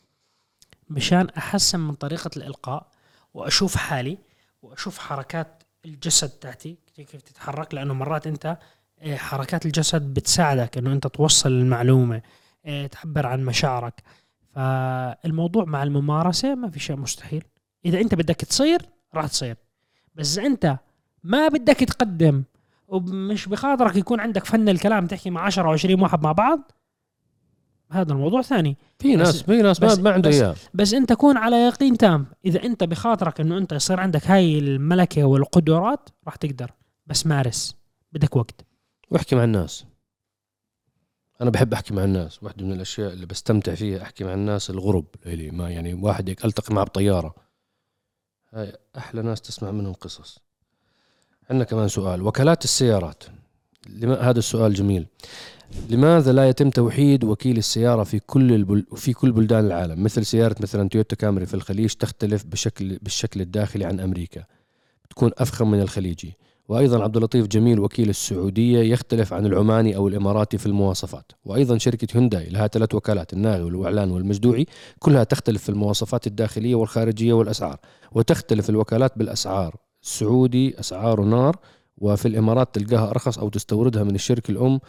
[0.90, 2.87] مشان أحسن من طريقة الإلقاء
[3.34, 4.18] وأشوف حالي
[4.62, 8.58] وأشوف حركات الجسد تاعتي كيف تتحرك لأنه مرات أنت
[9.06, 12.22] حركات الجسد بتساعدك إنه أنت توصل المعلومة
[12.66, 14.02] آه، تعبر عن مشاعرك.
[14.54, 17.44] فالموضوع مع الممارسة ما في شيء مستحيل.
[17.84, 18.82] إذا أنت بدك تصير
[19.14, 19.56] راح تصير.
[20.14, 20.76] بس أنت
[21.24, 22.42] ما بدك تقدم
[22.88, 26.72] ومش بخاطرك يكون عندك فن الكلام تحكي مع 10 و20 واحد مع بعض
[27.90, 28.76] هذا الموضوع ثاني.
[28.98, 30.54] في بس- ناس في ناس ما, بس- ما عنده بس- إياه.
[30.74, 32.26] بس أنت كون على يقين تام.
[32.44, 36.70] إذا أنت بخاطرك إنه أنت يصير عندك هاي الملكة والقدرات راح تقدر.
[37.06, 37.76] بس مارس.
[38.12, 38.64] بدك وقت.
[39.11, 39.85] وأحكي مع الناس.
[41.40, 42.42] أنا بحب أحكي مع الناس.
[42.42, 46.44] واحدة من الأشياء اللي بستمتع فيها أحكي مع الناس الغرب اللي ما يعني واحد هيك
[46.44, 47.35] ألتقي معه بطيارة.
[48.51, 50.38] هاي أحلى ناس تسمع منهم قصص.
[51.51, 52.23] عندنا كمان سؤال.
[52.23, 53.25] وكالات السيارات.
[53.88, 55.07] لما هذا السؤال جميل.
[55.90, 58.87] لماذا لا يتم توحيد وكيل السيارة في كل البل...
[58.97, 63.85] في كل بلدان العالم؟ مثل سيارة مثلا تويوتا كامري في الخليج تختلف بشكل بالشكل الداخلي
[63.85, 64.44] عن أمريكا.
[65.11, 66.37] تكون أفخم من الخليجي.
[66.68, 71.33] وأيضا عبد اللطيف جميل وكيل السعودية يختلف عن العماني أو الإماراتي في المواصفات.
[71.44, 74.66] وأيضا شركة هونداي لها ثلاث وكالات الناغي والوعلان والمجدوعي
[74.98, 77.78] كلها تختلف في المواصفات الداخلية والخارجية والأسعار.
[78.12, 79.76] وتختلف الوكالات بالأسعار.
[80.02, 81.57] السعودي أسعاره نار
[81.98, 84.81] وفي الإمارات تلقاها أرخص أو تستوردها من الشركة الأم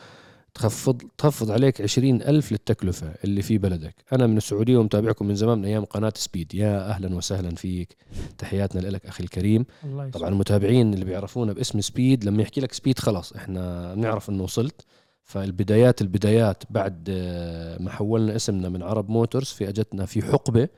[0.53, 3.95] تخفض تخفض عليك عشرين ألف للتكلفة اللي في بلدك.
[4.13, 6.55] أنا من السعودية ومتابعكم من زمان من أيام قناة سبيد.
[6.55, 7.95] يا أهلا وسهلا فيك.
[8.37, 9.65] تحياتنا لك أخي الكريم.
[9.83, 14.43] الله طبعا المتابعين اللي بيعرفونا باسم سبيد لما يحكي لك سبيد خلاص إحنا بنعرف إنه
[14.43, 14.85] وصلت.
[15.23, 20.69] فالبدايات البدايات بعد آه، ما حولنا اسمنا من Arab Motors في أجتنا في حقبة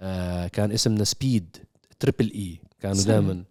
[0.00, 1.56] آه، كان اسمنا Speed
[1.98, 2.58] Triple A.
[2.80, 3.14] كانوا سنة.
[3.14, 3.44] دائما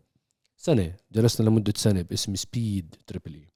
[0.58, 0.94] سنة.
[1.12, 3.53] جلسنا لمدة سنة باسم Speed Triple A.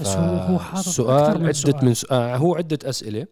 [0.00, 1.42] بس هو هو حاطط سؤال.
[1.42, 1.84] عدة سؤال.
[1.84, 3.26] من سؤال آه هو عدة أسئلة.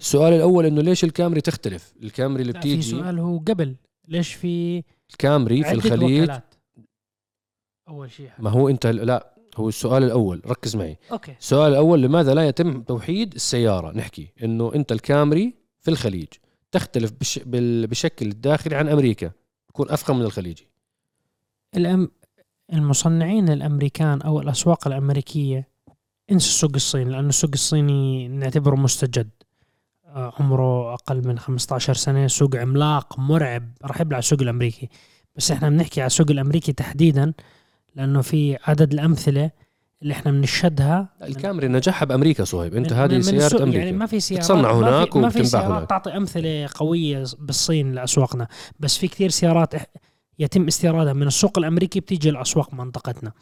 [0.00, 3.76] السؤال الأول إنه ليش الكامري تختلف؟ الكامري اللي لا، في بتيجي سؤال هو قبل.
[4.08, 6.54] ليش في الكامري في عدة الخليج؟ وكالات؟
[7.88, 10.42] أول شيء ما هو أنت لا هو السؤال الأول.
[10.46, 10.98] ركز معي.
[11.12, 11.32] أوكي.
[11.40, 16.28] السؤال الأول لماذا لا يتم توحيد السيارة؟ نحكي إنه أنت الكامري في الخليج
[16.72, 19.30] تختلف بش بال- بشكل الداخلي عن أمريكا.
[19.68, 20.68] تكون أفخم من الخليجي.
[21.76, 22.10] الأم...
[22.72, 25.68] المصنعين الأمريكان أو الأسواق الأمريكية
[26.32, 29.28] انسى السوق الصيني لأنه السوق الصيني نعتبره مستجد.
[30.06, 34.88] آه، عمره أقل من 15 سنة سوق عملاق مرعب راح يبلع السوق الأمريكي.
[35.36, 37.32] بس إحنا بنحكي على السوق الأمريكي تحديدا
[37.94, 39.50] لأنه في عدد الأمثلة
[40.02, 41.08] اللي إحنا بنشهدها.
[41.22, 42.74] الكامري نجاحها بأمريكا صهيب.
[42.74, 43.62] أنت من- هذه من سيارة.
[43.62, 43.78] أمريكا.
[43.78, 45.88] يعني ما في سيارات تتصنع ما هناك في ما في سيارات هناك.
[45.88, 48.48] تعطي أمثلة قوية بالصين لأسواقنا.
[48.80, 49.74] بس في كثير سيارات
[50.38, 53.32] يتم استيرادها من السوق الأمريكي بتيجي لأسواق منطقتنا.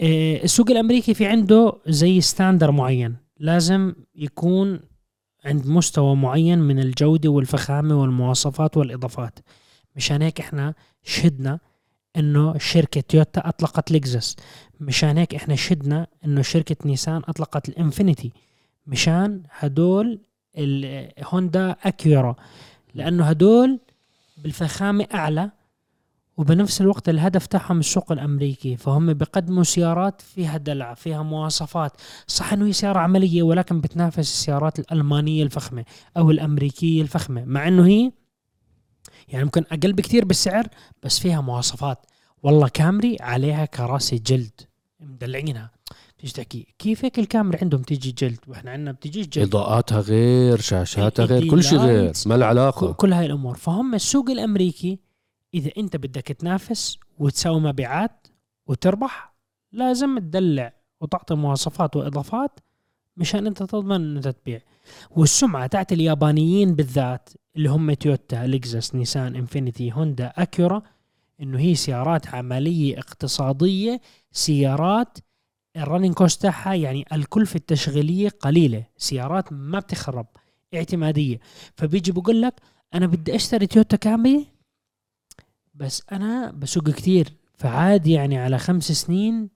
[0.00, 3.16] إيه، السوق الأمريكي في عنده زي ستاندر معين.
[3.38, 4.80] لازم يكون
[5.44, 9.38] عند مستوى معين من الجودة والفخامة والمواصفات والإضافات.
[9.96, 11.58] مشان هيك إحنا شهدنا
[12.16, 14.36] إنه شركة تويوتا أطلقت لكزس
[14.80, 18.32] مشان هيك إحنا شهدنا إنه شركة نيسان أطلقت الانفينيتي
[18.86, 20.20] مشان هدول
[20.56, 22.36] الهوندا أكيورا.
[22.94, 23.80] لأنه هدول
[24.42, 25.50] بالفخامة أعلى
[26.38, 31.92] وبنفس الوقت الهدف تاعهم السوق الأمريكي فهم بيقدموا سيارات فيها دلع فيها مواصفات.
[32.26, 35.84] صح إنه هي سيارة عملية ولكن بتنافس السيارات الألمانية الفخمة
[36.16, 38.12] أو الأمريكية الفخمة مع إنه هي
[39.28, 40.66] يعني ممكن أقل بكثير بالسعر
[41.02, 42.06] بس فيها مواصفات.
[42.42, 44.60] والله كامري عليها كراسي جلد.
[45.00, 45.70] مدلعينها.
[46.18, 46.66] تيجي تحكي.
[46.78, 49.48] كيف هيك الكاميرا عندهم تيجي جلد؟ وإحنا عندنا بتيجيش جلد.
[49.48, 52.92] إضاءاتها غير شاشاتها غير كل شيء غير ما له علاقة.
[52.92, 53.56] كل هاي الأمور.
[53.56, 55.07] فهم السوق الأمريكي
[55.54, 58.26] إذا أنت بدك تنافس وتساوي مبيعات
[58.66, 59.34] وتربح
[59.72, 62.60] لازم تدلع وتعطي مواصفات وإضافات
[63.16, 64.60] مشان أنت تضمن ان أنت تبيع.
[65.10, 70.82] والسمعة تاعت اليابانيين بالذات اللي هم تويوتا لكزس نيسان إنفينيتي هوندا أكيورا
[71.40, 74.00] إنه هي سيارات عملية اقتصادية
[74.32, 75.18] سيارات
[75.76, 80.26] ال running cost تاعها يعني الكلفه التشغيلية قليلة سيارات ما بتخرب
[80.74, 81.40] اعتمادية.
[81.76, 82.54] فبيجي بقول لك
[82.94, 84.46] أنا بدي أشتري تويوتا كامري
[85.78, 89.50] بس أنا بسوق كتير فعادي يعني على خمس سنين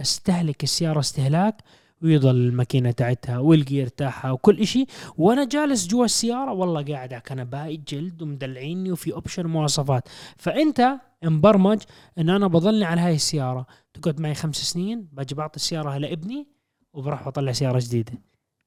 [0.00, 1.62] أستهلك السيارة استهلاك
[2.02, 4.86] ويضل الماكينة تاعتها والجير تاعها وكل إشي.
[5.18, 10.08] وأنا جالس جوا السيارة والله قاعد على كنباي جلد ومدلعيني وفي option مواصفات.
[10.36, 11.82] فأنت مبرمج
[12.18, 13.66] إن أنا بضلني على هاي السيارة.
[13.94, 16.48] تقعد معي خمس سنين باجي بعطي السيارة لابني
[16.92, 18.12] وبروح بطلع سيارة جديدة.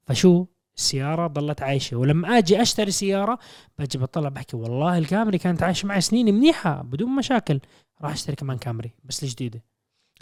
[0.03, 0.45] فشو؟
[0.77, 1.97] السياره ضلت عايشة.
[1.97, 3.39] ولما آجي أشتري سيارة
[3.79, 7.59] باجي بطلع بحكي والله الكامري كانت عايشة معي سنين منيحة بدون مشاكل.
[8.01, 9.63] راح أشتري كمان كامري بس الجديدة.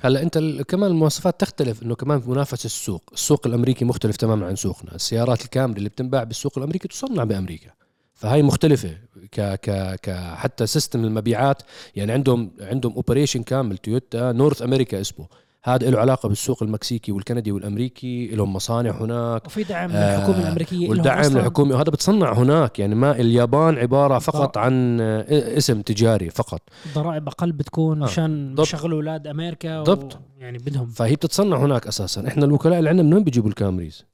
[0.01, 0.37] هلا أنت
[0.67, 5.77] كمان المواصفات تختلف إنه كمان منافسه السوق، السوق الأمريكي مختلف تماما عن سوقنا، السيارات الكامري
[5.77, 7.71] اللي بتنباع بالسوق الأمريكي تصنع بأمريكا.
[8.13, 8.97] فهاي مختلفة.
[9.31, 11.61] ك ك ك حتى system المبيعات
[11.95, 15.27] يعني عندهم عندهم operation كامل Toyota North America اسمه.
[15.67, 20.41] هذا له علاقة بالسوق المكسيكي والكندي والأمريكي لهم مصانع هناك وفي دعم من آه، الحكومة
[20.41, 25.25] الأمريكية إلهم والدعم الحكومي وهذا بتصنع هناك يعني ما اليابان عبارة فقط عن آه،
[25.57, 26.61] اسم تجاري فقط.
[26.95, 28.59] ضرائب أقل بتكون آه، مشان ضبط.
[28.59, 30.19] بيشغلوا أولاد أمريكا ضبط.
[30.37, 30.85] يعني بدهم.
[30.87, 32.27] فهي بتتصنع هناك أساسا.
[32.27, 34.05] إحنا الوكلاء اللي عندنا من وين بيجيبوا الكامريز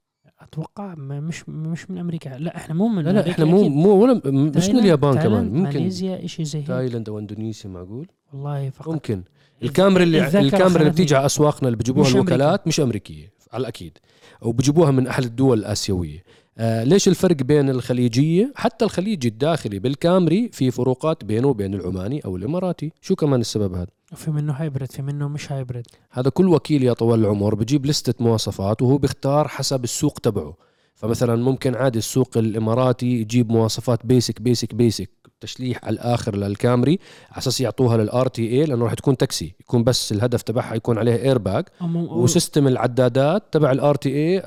[0.42, 2.30] أتوقع ما- مش مش من أمريكا.
[2.30, 3.70] لا إحنا مو من لا لا إحنا مو.
[3.70, 5.46] مو ولا مش من اليابان كمان.
[5.54, 6.68] ممكن ماليزيا شيء زي هيك.
[6.68, 8.90] تايلاند أو إندونيسيا معقول؟ والله فقط.
[8.94, 9.24] ممكن.
[9.64, 10.90] الكاميرا اللي الكاميرا اللي.
[10.90, 13.98] بتيجي على أسواقنا اللي بيجيبوها مش الوكالات مش أمريكية على الأكيد.
[14.44, 16.24] أو بيجيبوها من أحد الدول الآسيوية.
[16.58, 22.36] آه ليش الفرق بين الخليجية؟ حتى الخليجي الداخلي بالكامري في فروقات بينه وبين العماني أو
[22.36, 22.92] الإماراتي.
[23.02, 26.94] شو كمان السبب هذا؟ في منه hybrid في منه مش hybrid هذا كل وكيل يا
[26.94, 30.54] طوال العمر بجيب لستة مواصفات وهو بيختار حسب السوق تبعه.
[30.96, 35.10] فمثلا ممكن عادي السوق الإماراتي يجيب مواصفات basic basic basic
[35.42, 37.00] تشليح على الآخر للكامري
[37.32, 41.18] على أساس يعطوها لل RTA لأنه راح تكون تاكسي يكون بس الهدف تبعها يكون عليها
[41.18, 44.44] اير باج أو أو- و system العدادات تبع ال RTA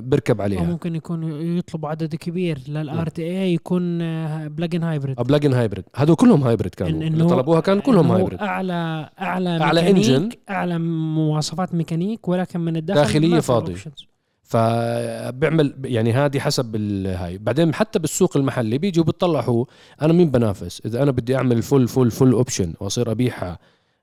[0.00, 0.62] بركب أو عليها.
[0.62, 3.98] ممكن يكون يطلبوا عدد كبير لل RTA يكون
[4.48, 7.02] plug-in hybrid plug-in hybrid هذول كلهم hybrid كانوا.
[7.02, 10.28] اللي طلبوها كان كلهم hybrid اعلى أعلى ميكانيك engine.
[10.50, 13.40] أعلى مواصفات ميكانيك ولكن من الداخل داخلية ما
[14.58, 19.66] فبيعمل يعني هذه حسب الهاي بعدين حتى بالسوق المحلي بيجوا بيطلع هو
[20.02, 23.58] أنا مين بنافس؟ إذا أنا بدي أعمل full full full option وأصير ابيعها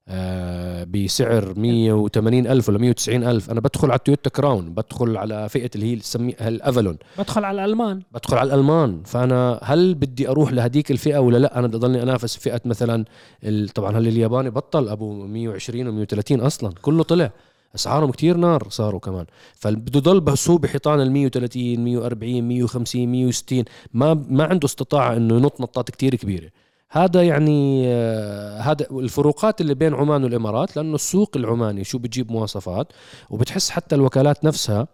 [0.08, 5.70] آه بسعر 180 ألف ولا 190 ألف أنا بدخل على التويوتا كراون بدخل على فئة
[5.76, 8.02] اللي هي سميها الأفالون بدخل على الألمان.
[8.14, 9.02] بدخل على الألمان.
[9.06, 13.06] فأنا هل بدي أروح لهديك الفئة ولا لا؟ أنا بدي أضلني أنافس فئة مثلا
[13.44, 16.72] ال- طبعا هل الياباني بطل؟ أبو 120 و130 أصلا.
[16.82, 17.32] كله طلع.
[17.76, 19.26] أسعارهم كتير نار صاروا كمان.
[19.56, 25.62] فبده يضل بسوق بحيطان ال 130 140 150 160 ما ما عنده استطاعة إنه ينط
[25.62, 26.50] نطات كتير كبيرة.
[26.92, 32.88] هذا يعني آه، هذا الفروقات اللي بين عمان والإمارات لأنه السوق العماني شو بتجيب مواصفات
[33.30, 34.88] وبتحس حتى الوكالات نفسها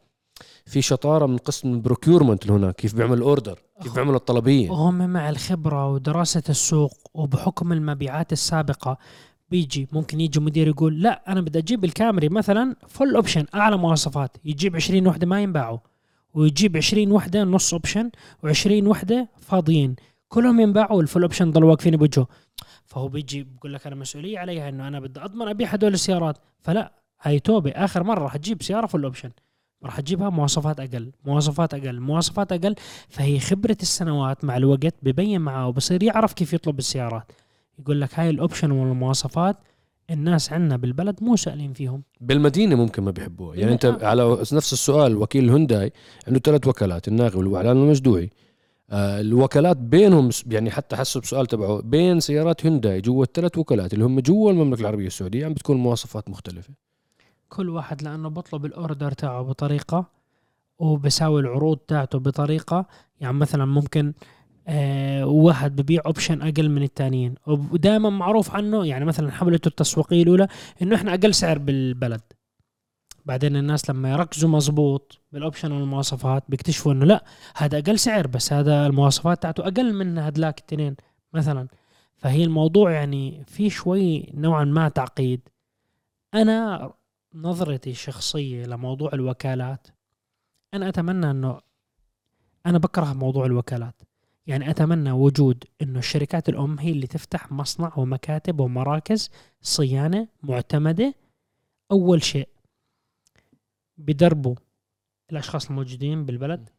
[0.66, 4.70] في شطارة من قسم ال procurement اللي هناك كيف بيعمل ال order كيف بيعمل الطلبية.
[4.70, 8.98] وهم مع الخبرة ودراسة السوق وبحكم المبيعات السابقة
[9.50, 14.38] بيجي ممكن يجي مدير يقول لا أنا بدي أجيب الكامري مثلا full option أعلى مواصفات
[14.46, 15.78] يجيب 20 وحدة ما ينباعوا
[16.34, 18.12] ويجيب 20 وحدة نص option
[18.46, 19.96] و20 وحدة فاضيين.
[20.30, 22.28] كلهم ينباعوا وال full option ضلوا واقفين بوجهه.
[22.86, 26.38] فهو بيجي بيقول لك أنا مسؤولية عليها إنه أنا بدي أضمن أبيع هدول السيارات.
[26.60, 27.72] فلا هاي توبة.
[27.72, 29.32] آخر مرة راح تجيب سيارة full option
[29.84, 32.76] راح تجيبها مواصفات أقل مواصفات أقل مواصفات أقل.
[33.10, 37.32] فهي خبرة السنوات مع الوقت ببين معه وبصير يعرف كيف يطلب السيارات.
[37.80, 39.58] يقول لك هاي ال option والمواصفات
[40.10, 42.04] الناس عندنا بالبلد مو سائلين فيهم.
[42.22, 43.56] بالمدينة ممكن ما بيحبوها.
[43.56, 44.06] يعني أنت آه.
[44.06, 45.94] على نفس السؤال وكيل الهونداي
[46.28, 48.30] عنده ثلاث وكالات الناغي والوعلان والمجدوعي
[48.90, 54.06] آه، الوكالات بينهم يعني حتى حسوا بسؤال تبعه بين سيارات هونداي جوا الثلاث وكالات اللي
[54.06, 56.74] هم جوا المملكة العربية السعودية عم بتكون مواصفات مختلفة.
[57.50, 60.06] كل واحد لأنه بطلب ال order تاعه بطريقة
[60.80, 62.86] وبساوي العروض تاعته بطريقة.
[63.20, 64.14] يعني مثلا ممكن
[65.24, 70.48] واحد ببيع option أقل من الثانيين ودائما معروف عنه يعني مثلا حملته التسويقية الأولى
[70.82, 72.22] إنه إحنا أقل سعر بالبلد.
[73.26, 77.24] بعدين الناس لما يركزوا مزبوط بال option والمواصفات بيكتشفوا إنه لا
[77.56, 80.96] هذا أقل سعر بس هذا المواصفات تاعته أقل من هدلاك التنين
[81.34, 81.68] مثلا.
[82.16, 85.50] فهي الموضوع يعني في شوي نوعا ما تعقيد.
[86.34, 86.92] أنا
[87.34, 89.88] نظرتي الشخصية لموضوع الوكالات
[90.74, 91.60] أنا أتمنى إنه
[92.66, 94.02] أنا بكره موضوع الوكالات.
[94.48, 99.30] يعني أتمنى وجود إنه الشركات الأم هي اللي تفتح مصنع ومكاتب ومراكز
[99.62, 101.14] صيانة معتمدة.
[101.92, 102.48] أول شيء
[103.98, 104.56] بدربوا
[105.32, 106.70] الأشخاص الموجودين بالبلد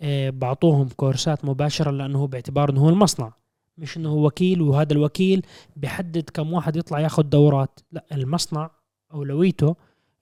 [0.00, 3.32] آه، بعطوهم كورسات مباشرة لأنه هو باعتبار إنه هو المصنع
[3.78, 7.80] مش إنه هو وكيل وهذا الوكيل بيحدد كم واحد يطلع ياخذ دورات.
[7.92, 8.70] لا المصنع
[9.14, 9.76] أولويته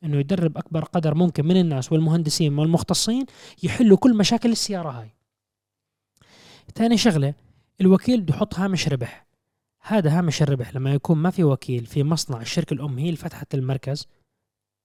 [0.05, 3.27] إنه يدرب أكبر قدر ممكن من الناس والمهندسين والمختصين
[3.63, 5.20] يحلوا كل مشاكل السيارة هاي.
[6.75, 7.35] ثاني شغلة
[7.81, 9.27] الوكيل بده يحط هامش ربح.
[9.81, 13.55] هذا هامش الربح لما يكون ما في وكيل في مصنع الشركة الأم هي اللي فتحت
[13.55, 14.09] المركز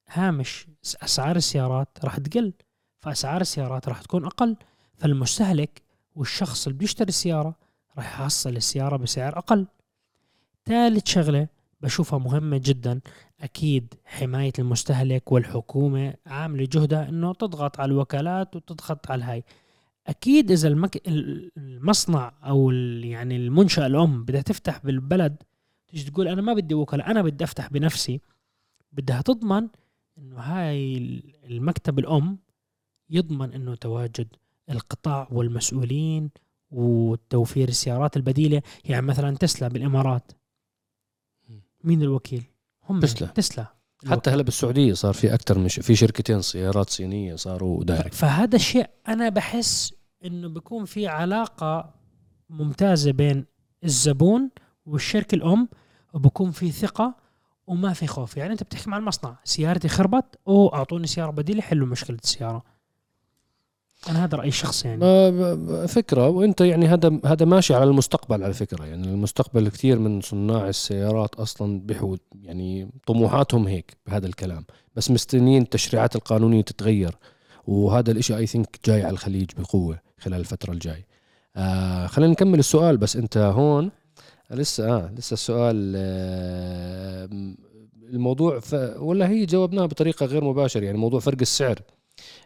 [0.09, 0.67] هامش
[1.03, 2.53] أسعار السيارات راح تقل.
[2.99, 4.55] فأسعار السيارات راح تكون أقل.
[4.95, 5.81] فالمستهلك
[6.15, 7.55] والشخص اللي بيشتري السيارة
[7.97, 9.67] راح يحصل السيارة بسعر أقل.
[10.65, 11.47] ثالث شغلة
[11.81, 12.99] بشوفها مهمة جدا
[13.41, 19.43] أكيد حماية المستهلك والحكومة عاملة جهدها أنه تضغط على الوكالات وتضغط على الهاي.
[20.08, 21.08] أكيد إذا المك...
[21.58, 23.06] المصنع أو ال...
[23.06, 25.43] يعني المنشأة الأم بدها تفتح بالبلد
[25.88, 28.22] تيجي تقول أنا ما بدي وكلاء أنا بدي أفتح بنفسي
[28.91, 29.68] بدها تضمن
[30.18, 30.97] أنه هاي
[31.43, 32.38] المكتب الأم
[33.10, 34.28] يضمن أنه تواجد
[34.70, 36.30] القطاع والمسؤولين
[36.72, 40.32] وتوفير السيارات البديلة يعني مثلا تسلا بالإمارات
[41.84, 42.43] مين الوكيل؟
[42.89, 43.28] هم تسلا.
[43.28, 43.74] تسلا
[44.08, 45.68] حتى هلا بالسعودية صار في أكثر من.
[45.68, 49.93] في شركتين سيارات صينية صاروا دايركت فهذا الشيء أنا بحس
[50.26, 51.93] إنه بيكون في علاقة
[52.50, 53.46] ممتازة بين
[53.84, 54.50] الزبون
[54.86, 55.70] والشركة الأم
[56.14, 57.16] وبكون في ثقة
[57.68, 61.88] وما في خوف يعني أنت بتحكي مع المصنع سيارتي خربت أو أعطوني سيارة بديلة حلوا
[61.88, 62.64] مشكلة السيارة
[64.10, 65.88] أنا هذا رأيي الشخصي يعني.
[65.88, 68.86] فكرة وأنت يعني هذا هذا ماشي على المستقبل على فكرة.
[68.86, 74.66] يعني المستقبل كثير من صناع السيارات أصلا بحود يعني طموحاتهم هيك بهذا الكلام.
[74.96, 77.16] بس مستنيين التشريعات القانونية تتغير
[77.68, 81.06] وهذا الإشي اي ثينك جاي على الخليج بقوة خلال الفترة الجاي.
[81.56, 82.98] آه خلينا نكمل السؤال.
[82.98, 83.91] بس أنت هون
[84.52, 87.30] لسه آه لسه السؤال آه
[88.10, 88.74] الموضوع ف...
[88.98, 90.86] ولا هي جاوبناها بطريقة غير مباشرة.
[90.86, 91.80] يعني موضوع فرق السعر.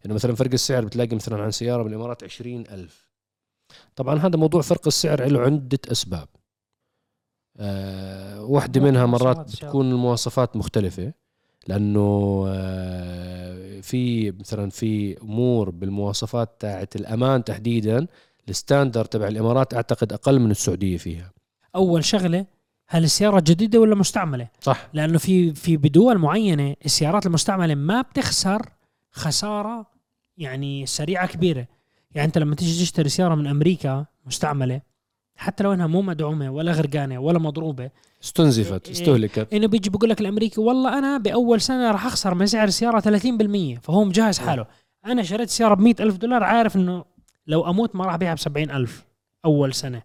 [0.05, 3.09] إنه مثلا فرق السعر بتلاقي مثلا عن سيارة بالإمارات عشرين ألف.
[3.95, 6.27] طبعا هذا موضوع فرق السعر له عدة أسباب.
[7.57, 11.13] أه واحدة منها مرات بتكون المواصفات مختلفة
[11.67, 18.07] لأنه أه في مثلا في أمور بالمواصفات تاعت الأمان تحديدا
[18.49, 21.31] الستاندر تبع الإمارات أعتقد أقل من السعودية فيها.
[21.75, 22.45] أول شغلة
[22.87, 24.89] هل السيارة جديدة ولا مستعملة؟ صح.
[24.93, 28.69] لأنه في في بدول معينة السيارات المستعملة ما بتخسر
[29.11, 29.85] خسارة
[30.37, 31.67] يعني سريعة كبيرة.
[32.11, 34.81] يعني أنت لما تيجي تشتري سيارة من أمريكا مستعملة
[35.35, 37.89] حتى لو إنها مو مدعومة ولا غرقانة ولا مضروبة
[38.23, 38.93] استنزفت إيه.
[38.93, 39.53] استهلكت.
[39.53, 43.79] إنه بيجي بيقول لك الأمريكي والله أنا بأول سنة راح أخسر من سعر السياره 30%
[43.81, 44.65] فهو مجهز حاله.
[45.05, 47.05] أنا شريت سيارة ب ألف دولار عارف إنه
[47.47, 49.05] لو أموت ما راح أبيعها ب ألف
[49.45, 50.03] أول سنة.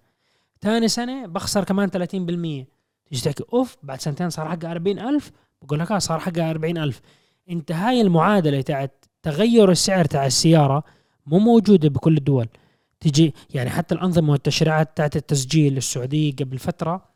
[0.61, 1.91] ثاني سنة بخسر كمان 30%
[3.09, 5.31] تيجي تحكي أوف بعد سنتين صار حقها 40000
[5.63, 7.01] بقول لك آه صار حقها 40000
[7.51, 10.85] انت هاي المعادلة تاعت تغير السعر تاع السيارة
[11.27, 12.49] مو موجودة بكل الدول.
[13.01, 17.15] تجي يعني حتى الأنظمة والتشريعات تاعت التسجيل السعودية قبل فترة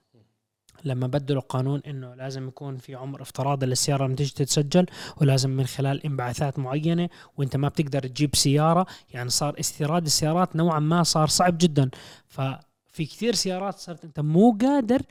[0.85, 5.67] لما بدلوا قانون إنه لازم يكون في عمر افتراضي للسيارة لما تيجي تتسجل ولازم من
[5.67, 11.27] خلال انبعاثات معينة وانت ما بتقدر تجيب سيارة يعني صار استيراد السيارات نوعا ما صار
[11.27, 11.91] صعب جدا.
[12.27, 15.03] ففي كثير سيارات صارت أنت مو قادر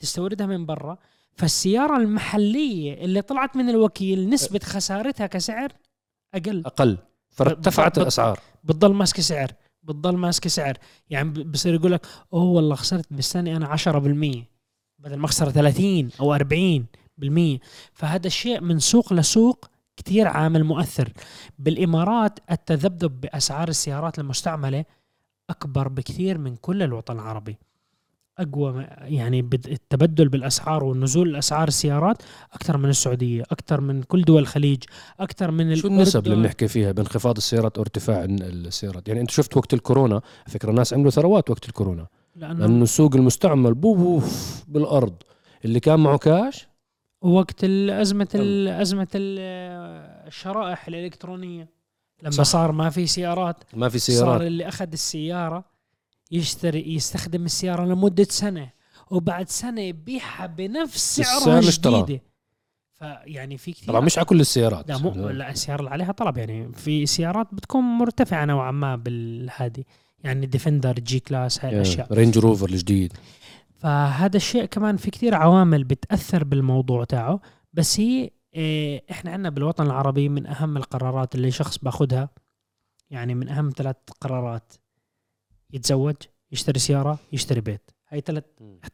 [0.00, 0.98] تستوردها من برا.
[1.36, 5.72] فالسيارة المحلية اللي طلعت من الوكيل نسبة خسارتها كسعر
[6.34, 6.62] أقل.
[6.66, 6.98] أقل.
[7.30, 8.40] فارتفعت الأسعار.
[8.64, 9.52] بتضل ماسكه سعر.
[9.82, 10.78] بتضل ماسكه سعر.
[11.10, 14.44] يعني بصير يقول لك أوه والله خسرت بالسنه أنا 10%
[14.98, 17.60] بدل ما أخسر 30 أو 40%
[17.92, 21.12] فهذا الشيء من سوق لسوق كتير عامل مؤثر.
[21.58, 24.84] بالإمارات التذبذب بأسعار السيارات المستعملة
[25.50, 27.58] أكبر بكثير من كل الوطن العربي.
[28.40, 32.22] أقوى يعني بد- التبدل بالأسعار والنزول الأسعار السيارات
[32.52, 34.82] أكثر من السعودية أكثر من كل دول الخليج
[35.20, 36.24] أكثر من شو النسب.
[36.26, 41.10] اللي بنحكي فيها بانخفاض السيارات وارتفاع السيارات؟ يعني أنت شفت وقت الكورونا؟ فكرة الناس عملوا
[41.10, 42.06] ثروات وقت الكورونا.
[42.36, 45.14] لأنه لأنه السوق المستعمل بوف بالأرض.
[45.64, 46.68] اللي كان معه كاش؟
[47.22, 48.28] وقت الأزمة
[48.80, 49.08] أزمة
[50.26, 51.68] الشرائح الإلكترونية.
[52.22, 52.42] لما صح.
[52.44, 55.64] صار ما في سيارات ما في صار سيارات اللي أخذ السيارة
[56.30, 58.70] يشتري يستخدم السيارة لمدة سنة
[59.10, 61.60] وبعد سنة يبيعها بنفس سعرها.
[61.60, 62.22] جديدة
[62.94, 64.88] فيعني في كثير طبعا مش على كل السيارات.
[64.88, 65.50] لا مو لا.
[65.50, 66.38] السيارة اللي عليها طلب.
[66.38, 69.86] يعني في سيارات بتكون مرتفعة نوعا ما بالهادي.
[70.24, 72.12] يعني Defender G-Class هاي الأشياء.
[72.12, 73.12] Range Rover الجديد.
[73.78, 77.40] فهذا الشيء كمان في كثير عوامل بتأثر بالموضوع تاعه.
[77.72, 82.28] بس هي إيه إحنا عندنا بالوطن العربي من أهم القرارات اللي شخص باخذها
[83.10, 84.72] يعني من أهم ثلاث قرارات.
[85.72, 86.16] يتزوج
[86.52, 87.90] يشتري سيارة يشتري بيت.
[88.08, 88.44] هاي ثلاث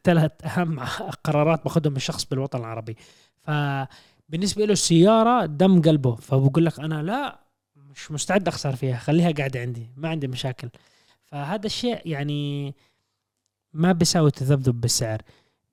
[0.03, 0.79] ثلاث أهم
[1.25, 2.95] قرارات باخذهم الشخص بالوطن العربي.
[3.41, 6.15] فبالنسبه له السيارة دم قلبه.
[6.15, 7.39] فبقول لك أنا لا
[7.75, 10.69] مش مستعد أخسر فيها خليها قاعدة عندي ما عندي مشاكل.
[11.25, 12.75] فهذا الشيء يعني
[13.73, 15.21] ما بيساوي تذبذب بالسعر.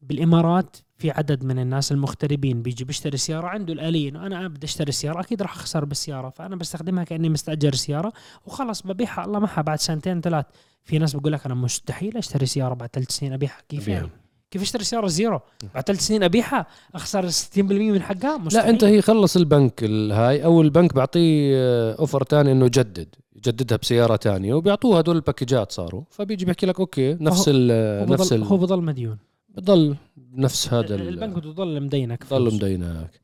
[0.02, 4.92] بالإمارات في عدد من الناس المغتربين بيجي بيشتري سيارة عنده الاليه انه أنا بدي أشتري
[4.92, 8.12] سيارة أكيد راح أخسر بالسيارة فأنا بستخدمها كأني مستأجر سيارة
[8.46, 10.44] وخلص ببيعها الله معها بعد سنتين ثلاث.
[10.84, 14.08] في ناس بقول لك أنا مستحيل أشتري سيارة بعد ثلاث سنين أبيعها كيف يعني؟
[14.50, 15.40] كيف أشتري سيارة زيرو؟
[15.74, 18.64] بعد ثلاث سنين أبيعها أخسر 60% من حقها؟ مستحيل.
[18.64, 24.16] لا أنت هي خلص البنك الهاي أو البنك بيعطيه offer ثاني إنه جدد يجددها بسيارة
[24.16, 29.18] ثانية وبيعطوه هدول الباكجات صاروا فبيجي بيحكي لك okay نفس ال نفس هو بضل مديون.
[29.56, 29.96] بضل
[30.32, 33.20] نفس هذا البنك بده يضل مدينك بضل مدينك.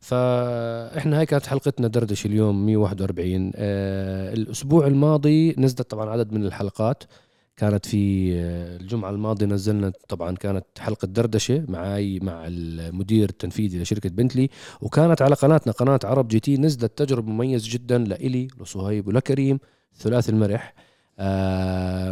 [0.00, 7.04] فإحنا هاي كانت حلقتنا دردش اليوم 141 آه الأسبوع الماضي نزلت طبعا عدد من الحلقات.
[7.56, 14.08] كانت في آه، الجمعة الماضية نزلنا طبعا كانت حلقة دردشة معي مع المدير التنفيذي لشركة
[14.10, 14.48] بنتلي.
[14.80, 16.56] وكانت على قناتنا قناة ArabGT.
[16.56, 19.58] نزلت تجربة مميز جدا لإلي لصهيب ولكريم
[19.96, 20.74] ثلاثي المرح.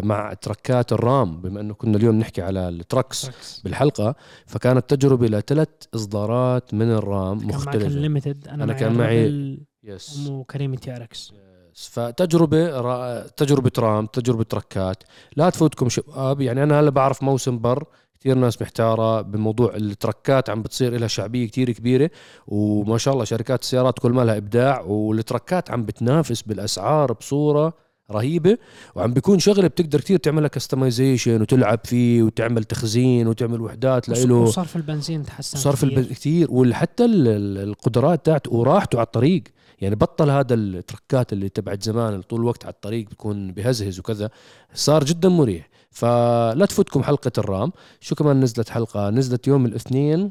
[0.02, 3.30] مع تركات ال RAM بما أنه كنا اليوم نحكي على ال trucks
[3.64, 4.14] بالحلقة
[4.46, 7.78] فكانت تجربة لثلاث إصدارات من ال RAM مختلفة.
[7.78, 11.32] كان Limited أنا, أنا كان معي يس ام كريم TRX
[11.74, 13.26] فتجربة را...
[13.26, 15.02] تجربة RAM تجربة تركات.
[15.36, 17.84] لا تفوتكم شباب يعني أنا هلا بعرف موسم بر
[18.20, 22.10] كثير ناس محتارة بموضوع التركات عم بتصير لها شعبية كثير كبيرة
[22.46, 27.74] وما شاء الله شركات السيارات كل ما لها إبداع والتركات عم بتنافس بالأسعار بصورة
[28.10, 28.58] رهيبة
[28.94, 34.76] وعم بيكون شغلة بتقدر كثير تعملها كستمايزيشن وتلعب فيه وتعمل تخزين وتعمل وحدات له وصرف
[34.76, 39.42] البنزين تحسن صرف البنزين كثير وحتى القدرات تاعته وراحته على الطريق.
[39.80, 44.30] يعني بطل هذا التركات اللي تبعت زمان طول الوقت على الطريق بيكون بهزهز وكذا
[44.74, 45.68] صار جدا مريح.
[45.90, 47.72] فلا تفوتكم حلقة ال RAM.
[48.00, 50.30] شو كمان نزلت حلقة؟ نزلت يوم الاثنين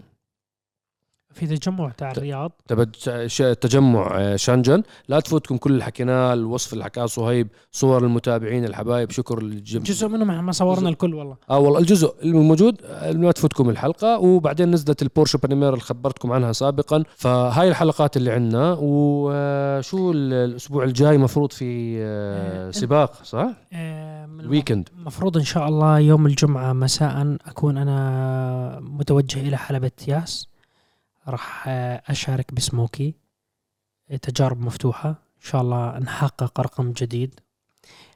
[1.34, 2.52] في تجمع تاع الرياض.
[3.62, 4.84] تجمع آه، Changan.
[5.08, 9.84] لا تفوتكم كل اللي حكيناه الوصف اللي حكاه صهيب صور المتابعين الحبايب شكر الجم...
[9.84, 11.36] جزء منهم ما صورنا الكل والله.
[11.50, 14.20] آه والله الجزء الموجود ما تفوتكم الحلقة.
[14.20, 17.04] وبعدين نزلت ال Porsche Panamera اللي خبرتكم عنها سابقا.
[17.16, 18.78] فهاي الحلقات اللي عندنا.
[18.80, 23.48] وشو الأسبوع الجاي مفروض في آه، آه، سباق صح؟
[24.40, 30.51] ال weekend المفروض إن شاء الله يوم الجمعة مساء أكون أنا متوجه إلى حلبة ياس.
[31.28, 31.68] راح
[32.10, 33.16] أشارك بسموكي.
[34.22, 35.10] تجارب مفتوحة.
[35.10, 37.40] إن شاء الله نحقق رقم جديد.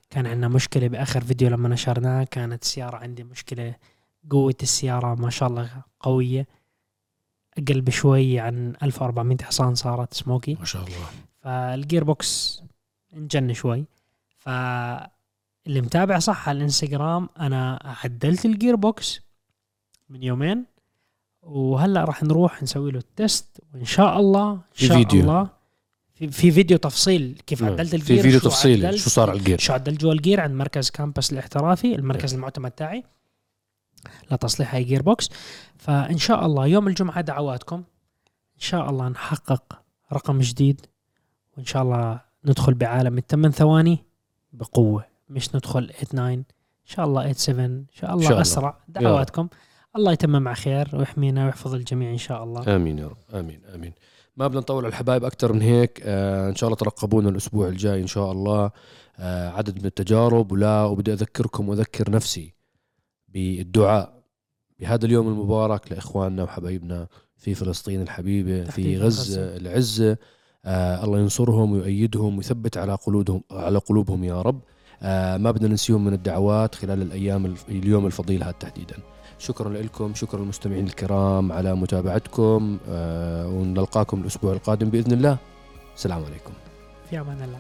[0.10, 3.76] كان عندنا مشكلة بآخر فيديو لما نشرناه كانت السيارة عندي مشكلة.
[4.30, 6.48] قوة السيارة ما شاء الله قوية.
[7.58, 10.56] أقل بشوي عن 1400 حصان صارت سموكي.
[10.56, 11.08] ما شاء الله.
[11.42, 12.64] فال gearbox
[13.14, 13.86] انجن شوي.
[14.38, 19.22] فاللي متابع صح على الإنستغرام أنا عدلت ال gearbox
[20.10, 20.66] من يومين.
[21.46, 25.22] وهلأ راح نروح نسوي له ال test وإن شاء الله إن شاء فيديو.
[25.22, 25.50] الله.
[26.14, 27.72] في, في فيديو تفصيل كيف نعم.
[27.72, 29.60] عدلت ال gear في فيديو تفصيلي شو صار على ال gear.
[29.60, 32.40] شو عدلت جوا ال gear عند مركز كامبس الاحترافي المركز نعم.
[32.40, 33.04] المعتمد تاعي
[34.32, 35.30] لتصليح هاي gearbox
[35.78, 37.76] فإن شاء الله يوم الجمعة دعواتكم.
[38.56, 39.80] إن شاء الله نحقق
[40.14, 40.82] رقم جديد.
[41.58, 44.04] وإن شاء الله ندخل بعالم الثمان ثواني
[44.54, 45.06] بقوة.
[45.30, 46.44] مش ندخل 8 9 إن
[46.86, 48.78] شاء الله 8 7 إن شاء الله شاء أسرع.
[48.88, 49.42] دعواتكم.
[49.42, 49.50] يلا.
[49.96, 52.76] الله يتمم على خير ويحمينا ويحفظ الجميع إن شاء الله.
[52.76, 53.18] آمين يا رب.
[53.34, 53.94] آمين آمين.
[54.38, 56.02] ما بدنا نطول على الحبايب أكثر من هيك.
[56.04, 58.72] آه إن شاء الله ترقبونا الأسبوع الجاي إن شاء الله.
[59.20, 62.54] آه عدد من التجارب ولا وبدي أذكركم وأذكر نفسي
[63.28, 64.24] بالدعاء
[64.80, 70.18] بهذا اليوم المبارك لإخواننا وحبايبنا في فلسطين الحبيبة في غزة العزه
[70.66, 74.62] آه الله ينصرهم ويؤيدهم ويثبت على قلوبهم على قلوبهم يا رب.
[75.02, 78.96] آه ما بدنا ننسيهم من الدعوات خلال الأيام اليوم الفضيل هذا تحديدا.
[79.46, 85.38] شكرا لكم شكرا للمستمعين الكرام على متابعتكم آه ونلقاكم الأسبوع القادم بإذن الله.
[85.96, 86.54] السلام عليكم.
[87.10, 87.60] في أمان الله.